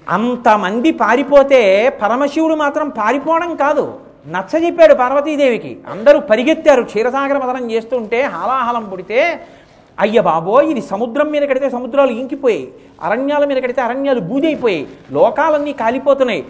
అంతమంది 0.09 0.91
పారిపోతే 0.91 1.89
పరమశివుడు 1.89 2.55
మాత్రం 2.55 2.89
పారిపోవడం 2.89 3.55
కాదు. 3.55 3.99
నచ్చజెప్పాడు 4.27 4.93
పార్వతీదేవికి. 4.93 5.77
అందరూ 5.91 6.19
పరిగెత్తారు. 6.19 6.81
క్షీరసాగర 6.83 7.37
మదనం 7.37 7.71
చేస్తుంటే 7.71 8.21
హాలాహలం 8.21 8.89
పుడితే 8.89 9.39
అయ్య 9.99 10.21
బాబో 10.21 10.61
ఇది 10.61 10.81
సముద్రం 10.81 11.31
మీద 11.31 11.41
కడితే 11.41 11.69
సముద్రాలు 11.69 12.11
ఇంకిపోయాయి. 12.11 12.73
అరణ్యాల 13.03 13.45
మీద 13.45 13.63
కడితే 13.63 13.81
అరణ్యాలు 13.81 14.19
బూదైపోయాయి 14.19 14.87
లోకాలన్నీ 15.11 15.73
కాలిపోతున్నాయి. 15.73 16.45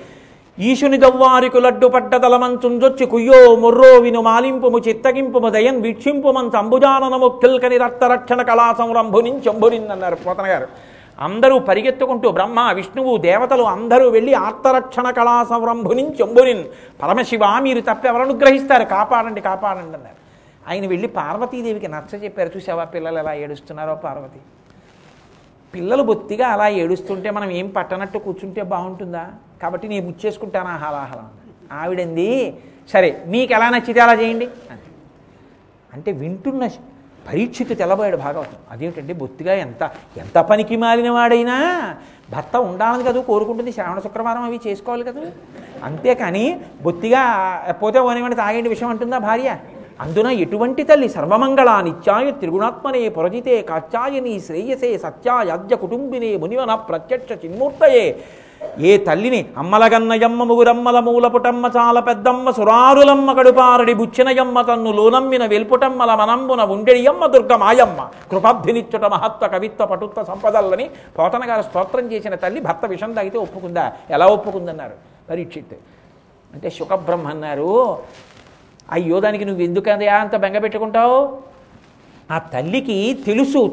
ఈశుని 0.68 0.98
దవ్వారికు 0.98 1.60
లడ్డు 1.66 1.88
తలమంచుంజొచ్చి 2.24 3.06
కుయ్యో 3.06 3.38
మొర్రో 3.56 3.92
విను 4.06 4.22
మాలింపుము 4.22 4.80
చిత్తగింపుము 4.88 5.50
దయన్ 5.50 5.80
వీక్షింపుమంత 5.82 6.56
అంబుజాననము 6.56 7.28
కిల్కని 7.42 7.78
రక్తరక్షణ 7.78 8.42
కళా 8.50 8.66
సంరంభునించంభునిన్ 8.80 9.88
అన్నారు 9.96 10.16
పోతన 10.16 10.48
గారు. 10.48 10.68
అందరూ 11.28 11.56
పరిగెత్తుకుంటూ 11.60 12.28
బ్రహ్మ 12.32 12.60
విష్ణువు 12.72 13.14
దేవతలు 13.28 13.64
అందరూ 13.76 14.06
వెళ్ళి 14.10 14.34
ఆర్తరక్షణ 14.34 15.08
కళా 15.10 15.38
సంరంభునిన్ 15.44 16.12
చెంబునిన్ 16.22 16.64
పరమశివ 17.02 17.44
మీరు 17.68 17.80
తప్ప 17.80 18.04
గ్రహిస్తారు 18.08 18.22
అనుగ్రహిస్తారు? 18.28 18.86
కాపాడండి 18.96 19.42
కాపాడండి 19.42 19.96
అన్నారు. 19.98 20.18
ఆయన 20.70 20.86
వెళ్ళి 20.88 21.08
పార్వతీదేవికి 21.08 21.88
నచ్చ 21.88 22.24
చెప్పారు. 22.24 22.52
చూసావా 22.58 22.84
పిల్లలు 22.84 23.20
ఎలా 23.20 23.34
ఏడుస్తున్నారో 23.34 23.96
పార్వతి? 23.96 24.42
పిల్లలు 25.74 26.04
బొత్తిగా 26.10 26.46
అలా 26.54 26.68
ఏడుస్తుంటే 26.82 27.30
మనం 27.38 27.50
ఏం 27.60 27.68
పట్టనట్టు 27.78 28.18
కూర్చుంటే 28.26 28.62
బాగుంటుందా? 28.74 29.24
కాబట్టి 29.64 29.86
నేను 29.94 30.04
ముచ్చేసుకుంటాను 30.10 30.74
హాలాహలం 30.84 31.28
ఆవిడంది 31.80 32.30
సరే 32.94 33.10
మీకు 33.34 33.52
ఎలా 33.58 33.68
నచ్చితే 33.76 34.00
అలా 34.06 34.16
చేయండి. 34.22 34.48
అంటే 35.96 36.10
వింటున్న 36.22 36.70
పరీక్షకు 37.28 37.74
తెల్లబోయాడు 37.80 38.18
భాగవతం. 38.26 38.60
అదేమిటంటే 38.74 39.14
బొత్తిగా 39.22 39.54
ఎంత 39.66 39.84
ఎంత 40.24 40.38
పనికి 40.50 40.76
మాలిన 40.84 41.10
వాడైనా 41.18 41.58
భర్త 42.34 42.56
ఉండాలని 42.70 43.04
కదా 43.08 43.20
కోరుకుంటుంది 43.32 43.72
శ్రావణ 43.78 44.00
శుక్రవారం 44.06 44.44
అవి 44.48 44.60
చేసుకోవాలి 44.68 45.04
కదా. 45.10 45.24
అంతేకాని 45.88 46.46
బొత్తిగా 46.86 47.22
పోతే 47.82 48.00
పోనివ్వండి 48.08 48.38
తాగేంటి 48.44 48.70
విషయం 48.76 48.90
అంటుందా 48.94 49.20
భార్య? 49.28 49.52
అందున 50.04 50.28
ఎటువంటి 50.44 50.84
తల్లి 50.90 51.08
సర్వమంగళా 51.14 51.74
నిత్యాయ 51.86 52.28
త్రిగుణాత్మనే 52.42 53.02
పురజితే 53.16 53.56
కాత్యాయని 53.70 54.34
శ్రేయసే 54.46 54.92
సత్యాయాద్య 55.06 55.76
కుటుంబినే 55.82 56.30
మునివన 56.44 56.72
ప్రత్యక్ష 56.90 57.32
చిన్మూర్తయే. 57.42 58.06
ఏ 58.90 58.92
తల్లిని 59.08 59.42
అమ్మలగన్నయమ్మ 59.62 60.44
ముగురమ్మల 60.50 60.98
మూలపుటమ్మ 61.08 61.66
చాల 61.76 61.98
పెద్దమ్మ 62.08 62.52
సురారులమ్మ 62.58 63.30
కడుపారడి 63.38 63.94
బుచ్చినయమ్మ 64.00 64.62
తన్ను 64.70 64.92
లోనమ్మిన 64.98 65.44
వెల్పుటమ్మల 65.54 66.12
మనంబున 66.22 66.62
ఉండెడియమ్మ 66.76 67.26
దుర్గమాయమ్మ. 67.36 68.00
కృపబ్ధినిచ్చుట 68.32 69.06
మహత్వ 69.16 69.48
కవిత్వ 69.54 69.86
పటుత్వ 69.92 70.24
సంపదల్లని 70.32 70.88
పోతన 71.18 71.44
గారు 71.52 71.66
స్తోత్రం 71.70 72.08
చేసిన 72.14 72.36
తల్లి 72.46 72.62
భర్త 72.68 72.86
విషం 72.94 73.14
తాగితే 73.20 73.38
ఒప్పుకుందా? 73.46 73.86
ఎలా 74.16 74.28
ఒప్పుకుందన్నారు? 74.38 74.98
పరీక్షిత్ 75.30 75.78
అంటే 76.54 76.70
శుకబ్రహ్మ 76.80 77.28
అన్నారు 77.36 77.72
అయ్యో 78.92 79.20
దానికి 79.20 79.46
నువ్వు 79.46 79.64
ఎందుకదయా 79.64 80.16
అంత 80.18 80.36
బెంగపెట్టుకుంటావు 80.36 81.18
ఆ 82.32 82.38
తల్లికి 82.54 82.98
తెలుసు. 83.26 83.64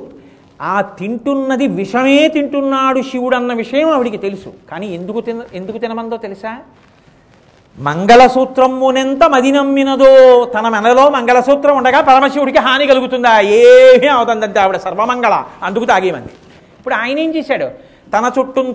ఆ 0.62 0.74
తింటున్నది 0.98 1.66
విషమే 1.81 2.29
తింటున్నాడు 2.29 3.00
శివుడు 3.00 3.37
అన్న 3.37 3.52
విషయం 3.52 3.88
ఆవిడికి 3.90 4.16
తెలుసు. 4.16 4.50
కానీ 4.70 4.87
ఎందుకు 4.87 5.20
తిన 5.20 5.42
ఎందుకు 5.55 5.79
తినమందో 5.79 6.16
తెలుసా? 6.16 6.52
మంగళసూత్రమునెంత 7.79 9.24
మది 9.24 9.50
నమ్మినదో 9.52 10.11
తన 10.44 10.68
మెనలో 10.68 11.11
మంగళసూత్రం 11.11 11.76
ఉండగా 11.76 12.00
పరమశివుడికి 12.00 12.59
హాని 12.59 12.87
కలుగుతుందా? 12.87 13.40
ఏమీ 13.40 14.07
అవుతుందంటే 14.07 14.61
ఆవిడ 14.61 14.76
సర్వమంగళ. 14.76 15.35
అందుకు 15.62 15.85
తాగేమంది 15.85 16.33
ఇప్పుడు 16.79 16.94
ఆయన 16.94 17.18
ఏం 17.18 17.31
చేశాడు? 17.37 17.68
తన 18.12 18.31
చుట్టూ 18.38 18.75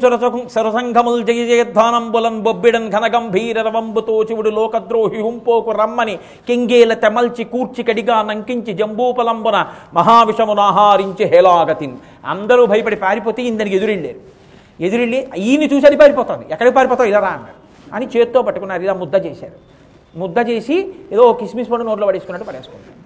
సరసంఘముల్ 0.50 1.26
జయ 1.26 1.46
జయధ్వానంబులన్ 1.46 2.42
బొబ్బిడన్ 2.42 2.92
ఘనగంభీర 2.92 3.62
రవంబుతో 3.62 4.24
శివుడు 4.24 4.50
లోకద్రోహి 4.50 5.22
హుంపోకు 5.22 5.72
రమ్మని 5.72 6.16
కింగేల 6.48 6.94
తెమల్చి 6.94 7.44
కూర్చి 7.44 7.84
కడిగా 7.84 8.22
నంకించి 8.22 8.74
జంబూపలంబున 8.74 9.66
మహావిషమునాహారించి 9.94 11.26
హేలాగతిన్ 11.26 11.98
అందరూ 12.26 12.66
భయపడి 12.66 12.96
పారిపోతే 12.96 13.44
ఇందరికి 13.44 13.76
ఎదురెళ్ళారు 13.76 14.20
ఎదురెళ్ళి 14.84 15.28
ఈయన్ని 15.38 15.70
చూసి 15.74 15.86
అది 15.86 15.98
పారిపోతుంది. 15.98 16.46
ఎక్కడికి 16.52 16.76
పారిపోతావు? 16.76 17.10
ఇలా 17.10 17.20
రా 17.20 17.28
అన్నాడు. 17.28 17.96
అని 17.96 18.08
చేత్తో 18.18 18.42
పట్టుకున్నారు. 18.42 18.82
ఇలా 18.82 18.94
ముద్ద 18.94 19.26
చేశారు. 19.26 19.72
ముద్ద 20.16 20.50
చేసి 20.50 20.94
ఏదో 21.12 21.34
కిస్మిస్ 21.34 21.72
పండు 21.72 21.84
నోట్లో 21.84 22.08
పడేసుకున్నట్టు 22.08 22.48
పడేసుకున్నారు. 22.48 23.01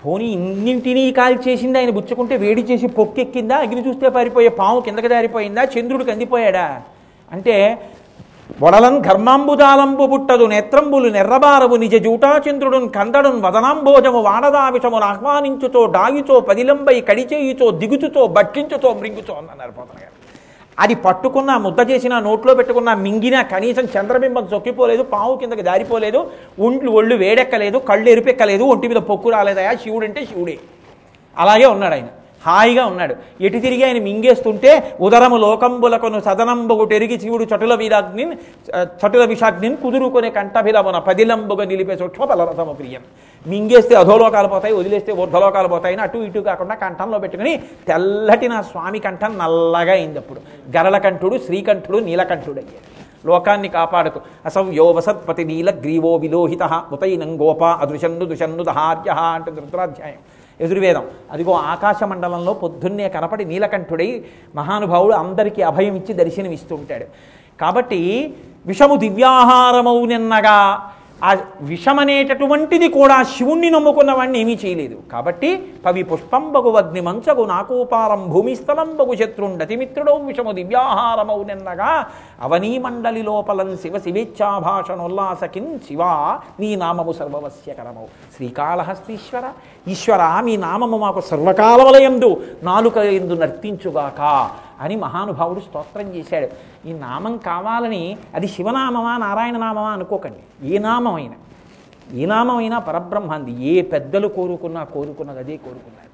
పోనీ 0.00 0.26
ఇన్నింటినీ 0.36 1.04
కాల్చేసింది 1.12 1.78
ఆయన 1.78 1.92
బుచ్చుకుంటే 1.96 2.34
వేడి 2.42 2.62
చేసి 2.68 2.88
పొక్కెక్కిందా? 2.98 3.56
అగ్ని 3.64 3.82
చూస్తే 3.86 4.08
పారిపోయే 4.16 4.50
పాము 4.58 4.80
కిందకి 4.80 5.08
దారిపోయిందా 5.12 5.62
చంద్రుడు 5.74 6.04
కందిపోయాడా 6.04 6.66
అంటే 7.28 7.54
వడలం 8.60 8.94
ఘర్మాంబుదాలంబు 9.06 10.04
పుట్టదు 10.12 10.44
నేత్రంబులు 10.52 11.08
నెర్రబారవు 11.16 11.76
నిజ 11.82 11.96
జూటాచంద్రుడున్ 12.06 12.88
కందడున్ 12.90 13.40
వదనాంబోజము 13.46 14.20
వాడదావిషమును 14.28 15.06
ఆహ్వానించుతో 15.10 15.82
డాయుచో 15.96 16.36
పదిలంబై 16.48 16.96
కడిచేయుచో 17.08 17.68
దిగుచుతో 17.82 18.22
బట్టించుతో 18.36 18.90
మృంగుతో 19.00 19.34
అన్నారు 19.42 19.72
పోతన 19.72 19.98
గారు. 20.02 20.14
అది 20.78 20.94
పట్టుకున్న 20.94 21.50
ముద్ద 21.56 21.80
చేసిన 21.90 22.18
నోట్లో 22.18 22.52
పెట్టుకున్న 22.54 22.90
మింగిన 23.04 23.36
కనీసం 23.52 23.84
చంద్రబింబం 23.94 24.44
చొక్కిపోలేదు 24.54 25.02
పావు 25.14 25.36
కిందకి 25.36 25.62
దారిపోలేదు 25.68 26.20
ఒంట్లు 26.66 26.90
ఒళ్ళు 26.90 27.14
వేడెక్కలేదు 27.14 27.78
కళ్ళు 27.88 28.10
ఎరుపెక్కలేదు 28.10 28.64
ఒంటి 28.64 28.88
మీద 28.88 29.00
పొక్కు 29.10 29.30
రాలేదయా? 29.36 29.72
శివుడంటే 29.82 30.22
శివుడే. 30.24 30.56
అలాగే 31.38 31.66
ఉన్నాడు 31.74 31.94
ఆయన. 31.94 32.08
హాయిగా 32.44 32.82
ఉన్నాడు. 32.90 33.14
ఎటు 33.46 33.58
తిరిగి 33.64 33.84
ఆయన 33.86 33.98
మింగేస్తుంటే 34.08 34.72
ఉదరము 35.06 35.36
లోకంబులకును 35.44 36.18
సదనంబుగు 36.26 36.84
టెరిగి 36.92 37.16
శివుడు 37.22 37.44
చటుల 37.52 37.74
వీరాగ్ని 37.82 38.24
చటుల 39.02 39.22
విషాగ్ని 39.32 39.70
కుదురుకునే 39.84 40.30
కంఠభిలమున 40.38 40.98
పదిలంబుగా 41.08 41.66
నిలిపే 41.72 41.96
సూక్ష్మ 42.02 42.24
బలరసము 42.32 42.74
ప్రియం 42.80 43.02
మింగేస్తే 43.46 43.94
అధోలోకాలు 44.02 44.48
పోతాయి 44.54 44.74
వదిలేస్తే 44.80 45.12
ఊర్ధలోకాలు 45.22 45.68
పోతాయని 45.68 46.02
అటు 46.06 46.18
ఇటు 46.28 46.40
కాకుండా 46.50 46.74
కంఠంలో 46.84 47.18
పెట్టుకుని 47.24 47.52
తెల్లటి 47.88 48.48
నా 48.52 48.60
స్వామి 48.70 49.00
కంఠం 49.06 49.34
నల్లగా 49.42 49.94
అయింది 49.98 50.18
అప్పుడు 50.22 50.40
గరళకంఠుడు 50.76 51.36
శ్రీకంఠుడు 51.46 52.00
నీలకంఠుడు 52.08 52.60
అయ్యాడు 52.62 52.86
లోకాన్ని 53.28 53.68
కాపాడుతూ 53.68 54.18
అసవ్యో 54.48 54.84
వసత్పతి 54.96 55.44
నీల 55.44 55.70
గ్రీవో 55.84 56.12
విలోహిత 56.24 56.64
ఉతైనం 56.92 57.30
గోప 57.42 57.62
అదృశన్ను 57.84 58.24
దుషన్ను 58.24 58.64
దహార్య 58.64 59.10
అంటే 59.36 59.50
ధృతరాధ్యాయం. 59.50 60.20
ఎదురువేదం 60.60 61.04
అదిగో 61.30 61.52
ఆకాశ 61.52 62.02
మండలంలో 62.02 62.52
పొద్దున్నే 62.52 63.08
కనపడి 63.08 63.44
నీలకంఠుడై 63.44 64.24
మహానుభావుడు 64.54 65.14
అందరికీ 65.14 65.62
అభయం 65.62 65.94
ఇచ్చి 65.94 66.14
దర్శనమిస్తుంటాడు 66.14 67.06
కాబట్టి 67.60 68.00
విషము 68.66 68.96
దివ్యాహారమౌ 68.96 70.06
నిన్నగా. 70.06 70.58
ఆ 71.22 71.30
విషమనేటటువంటిది 71.70 72.88
కూడా 72.88 73.16
శివుణ్ణి 73.34 73.70
నమ్ముకున్న 73.70 74.12
వాడిని 74.12 74.38
ఏమీ 74.42 74.54
చేయలేదు. 74.64 74.96
కాబట్టి 75.12 75.50
పవి 75.86 76.02
పుష్పంబగు 76.10 76.70
అగ్ని 76.80 77.00
మంచగు 77.08 77.44
నాకూపారం 77.54 78.22
శత్రుండతి 78.34 79.16
శత్రుండతిమిత్రుడౌ 79.20 80.16
విషము 80.28 80.52
దివ్యాహారమౌ 80.58 81.38
నిన్నగా 81.50 81.90
అవనీ 82.42 82.72
మండలి 82.84 83.22
లోపలం 83.22 83.70
శివ 83.82 83.98
శివేచ్ఛాభాషణోల్లాసకిన్ 83.98 85.72
శివ 85.88 86.02
నీ 86.60 86.70
నామము 86.84 87.12
సర్వవశ్యకరమౌ 87.18 88.06
శ్రీకాళహస్తీశ్వర 88.36 89.44
ఈశ్వర 89.94 90.22
మీ 90.46 90.56
నామము 90.56 90.96
మాకు 90.96 91.20
సర్వకాలవలయందు 91.30 92.30
నాలుక 92.62 92.96
ఎందు 92.96 93.34
నర్తించుగాక. 93.34 94.20
అని 94.80 94.96
మహానుభావుడు 94.96 95.60
స్తోత్రం 95.60 96.14
చేశాడు. 96.14 96.48
ఈ 96.88 96.92
నామం 96.92 97.36
కావాలని 97.36 98.18
అది 98.34 98.48
శివనామమా 98.48 99.16
నారాయణ 99.16 99.56
నామమా 99.56 99.90
అనుకోకండి. 99.90 100.74
ఏ 100.74 100.78
నామమైనా. 100.78 101.34
ఏ 102.12 102.26
నామమైనా 102.26 102.78
పరబ్రహ్మాంది 102.78 103.62
ఏ 103.62 103.82
పెద్దలు 103.82 104.28
కోరుకున్నా 104.28 104.84
కోరుకున్నది 104.84 105.38
అదే 105.38 105.56
కోరుకున్నారు. 105.56 106.08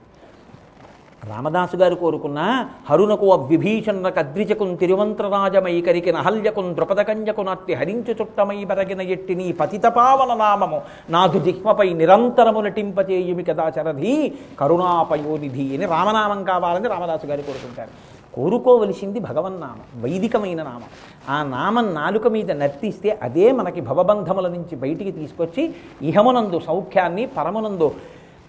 రామదాసు 1.29 1.77
గారు 1.77 1.95
కోరుకున్న 1.95 2.69
హరునకు 2.91 3.35
విభీషణకు 3.35 4.19
అద్రిజకున్ 4.19 4.79
తిరువంత్రరాజమైకరికి 4.79 6.13
నహల్యకున్ 6.13 6.75
ద్రుపదకంజకు 6.75 7.41
నట్టి 7.41 7.75
హరించు 7.75 8.15
చుట్టమై 8.21 8.65
బరగిన 8.65 9.01
ఎట్టి 9.01 9.35
నీ 9.35 9.53
పతితపావన 9.53 10.35
నామము. 10.39 10.83
నాదు 11.11 11.39
జిహ్మపై 11.39 11.93
నిరంతరము 11.93 12.61
నటింపచేయుమి 12.61 13.45
కదా 13.45 13.73
చరధి 13.79 14.33
కరుణాపయోనిధి 14.59 15.77
అని 15.77 15.87
రామనామం 15.87 16.45
కావాలని 16.45 16.89
రామదాసు 16.89 17.27
గారు 17.27 17.43
కోరుకుంటారు. 17.43 18.14
కోరుకోవలసింది 18.35 19.21
భగవన్నామం 19.21 20.03
వైదికమైన 20.03 20.61
నామం. 20.63 20.89
ఆ 21.29 21.37
నామం 21.57 21.87
నాలుక 21.95 22.27
మీద 22.27 22.51
నర్తిస్తే 22.63 23.11
అదే 23.23 23.47
మనకి 23.53 23.81
భవబంధముల 23.81 24.49
నుంచి 24.49 24.77
బయటికి 24.77 25.13
తీసుకొచ్చి 25.13 25.63
ఇహమునందు 26.03 26.61
సౌఖ్యాన్ని 26.61 27.27
పరమునందు 27.27 27.89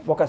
ఒక 0.07 0.23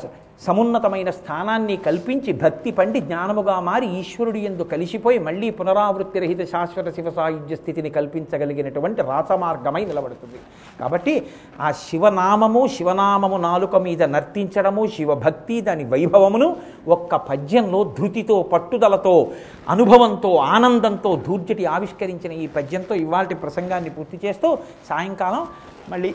సమున్నతమైన 0.46 1.10
స్థానాన్ని 1.10 1.76
కల్పించి 1.76 2.32
భక్తి 2.32 2.70
పండి 2.70 3.00
జ్ఞానముగా 3.00 3.60
మారి 3.60 3.86
ఈశ్వరుడి 3.86 4.38
ఎందు 4.38 4.62
కలిసిపోయి 4.62 5.18
మళ్ళీ 5.18 5.50
పునరావృత్తి 5.50 6.18
రహిత 6.20 6.42
శాశ్వత 6.44 6.88
శివ 6.94 7.10
సాయుధ్య 7.10 7.56
స్థితిని 7.56 7.90
కల్పించగలిగినటువంటి 7.90 9.02
రాసమార్గమై 9.02 9.84
నిలబడుతుంది. 9.84 10.38
కాబట్టి 10.80 11.14
ఆ 11.60 11.72
శివనామము 11.72 12.66
శివనామము 12.66 13.36
నాలుక 13.36 13.76
మీద 13.76 14.02
నర్తించడము 14.02 14.86
శివభక్తి 14.86 15.60
దాని 15.60 15.84
వైభవమును 15.84 16.56
ఒక్క 16.88 17.16
పద్యంలో 17.16 17.84
ధృతితో 17.98 18.42
పట్టుదలతో 18.42 19.30
అనుభవంతో 19.68 20.34
ఆనందంతో 20.34 21.16
ధూర్జటి 21.26 21.66
ఆవిష్కరించిన 21.66 22.32
ఈ 22.32 22.46
పద్యంతో 22.46 22.94
ఇవాళ 22.94 23.26
ప్రసంగాన్ని 23.26 23.90
పూర్తి 23.90 24.20
చేస్తూ 24.26 24.58
సాయంకాలం 24.88 25.46
మళ్ళీ 25.90 26.14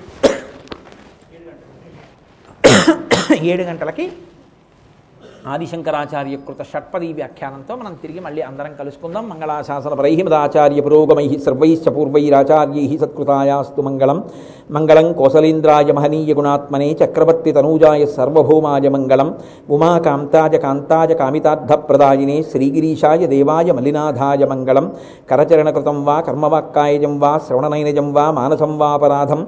ఏడు 3.43 3.63
గంటలకి 3.63 4.05
ఆదిశంకరాచార్య 5.47 6.35
కృత 6.35 6.63
షట్పది 6.73 7.13
వ్యాఖ్యానంతో 7.13 7.75
మనం 7.75 7.93
తిరిగి 7.93 8.19
మళ్ళీ 8.19 8.41
అందరం 8.41 8.73
కలుసుకుందాం. 8.79 9.29
మంగళాశాసన 9.29 9.93
పరైహిమదాచార్య 9.93 10.81
పురోగమై 10.81 11.39
సర్వైశ్చ 11.45 11.89
పూర్వైరాచార్యై 11.89 12.97
సత్కృతాయాస్తు 12.97 13.81
మంగళం. 13.81 14.23
మంగళం 14.71 15.13
కోసలేంద్రాయ 15.13 15.91
మహనీయ 15.91 16.33
గుణాత్మనే 16.33 16.97
చక్రవర్తి 17.03 17.51
తనూజాయ 17.51 18.05
సర్వభౌమాయ 18.05 18.89
మంగళం. 18.89 19.35
ఉమాకాంతాయ 19.69 20.57
కాంతాయ 20.57 21.13
కామితార్థప్రదాయినే 21.13 22.43
శ్రీగిరీషాయ 22.43 23.25
దేవాయ 23.25 23.71
మలినాథాయ 23.71 24.45
మంగళం. 24.45 24.91
కరచరణకృతం 25.29 26.05
వా 26.05 26.21
కర్మవాక్కాయజం 26.21 27.19
వా 27.19 27.37
శ్రవణనైనజం 27.37 28.13
వా 28.13 28.31
మానసం 28.31 28.79
వాపరాధం 28.79 29.47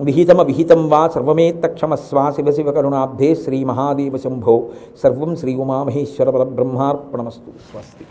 విహితమ 0.00 0.42
విహితం 0.42 0.90
వా 0.90 1.08
సర్వమేత్తక్షమస్వా 1.08 2.30
శివ 2.30 2.50
శివ 2.50 2.70
కరుణాబ్ధే 2.70 3.34
శ్రీ 3.34 3.64
మహాదేవ 3.64 4.16
శంభో. 4.16 4.66
సర్వం 5.02 5.33
శ్రీ 5.36 5.54
ఉమామహేశ్వర 5.54 6.30
పరబ్రహ్మార్పణమస్తు 6.30 7.52
స్వస్తి. 7.70 8.06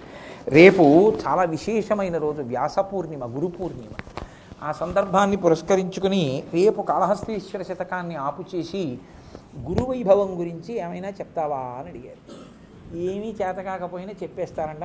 రేపు 0.47 0.83
చాలా 1.27 1.43
విశేషమైన 1.43 2.17
రోజు 2.17 2.41
వ్యాస 2.41 2.79
పూర్ణిమ 2.79 3.25
గురు 3.25 3.47
పూర్ణిమ. 3.47 3.93
ఆ 4.63 4.71
సందర్భాన్ని 4.71 5.37
పురస్కరించుకుని 5.37 6.43
రేపు 6.53 6.81
కాళహస్తీశ్వర 6.81 7.61
శతకాన్ని 7.61 8.15
ఆపుచేసి 8.15 8.97
గురువైభవం 9.69 10.39
గురించి 10.39 10.77
ఏమైనా 10.77 11.09
చెప్తావా 11.09 11.57
అని 11.57 11.89
అడిగారు. 11.89 12.52
ఏమీ 12.95 13.35
చేత 13.41 13.55
కాకపోయినా 13.55 14.13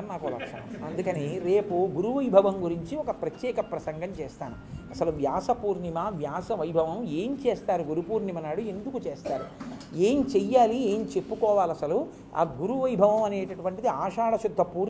నాకు 0.00 0.26
లక్షణం. 0.26 0.84
అందుకని 0.84 1.38
రేపు 1.38 1.74
గురు 1.74 2.08
వైభవం 2.08 2.64
గురించి 2.64 2.96
ఒక 2.96 3.10
ప్రత్యేక 3.10 3.60
ప్రసంగం 3.60 4.08
చేస్తాను. 4.08 4.54
అసలు 4.90 5.10
వ్యాస 5.10 5.50
పూర్ణిమ 5.50 5.98
వ్యాస 5.98 6.52
వైభవం 6.52 7.04
ఏం 7.04 7.38
చేస్తారు? 7.46 7.82
గురు 7.82 8.00
పూర్ణిమ 8.00 8.40
నాడు 8.40 8.60
ఎందుకు 8.60 8.98
చేస్తారు? 8.98 9.44
ఏం 9.96 10.20
చెయ్యాలి? 10.36 10.76
ఏం 10.76 11.00
చెప్పుకోవాలి 11.16 11.70
అసలు? 11.70 12.06
ఆ 12.36 12.42
గురు 12.42 12.72
వైభవం 12.72 13.22
అనేటటువంటిది 13.22 13.88
ఆషాఢశుద్ధ 13.88 14.60
పూర్ణి 14.60 14.86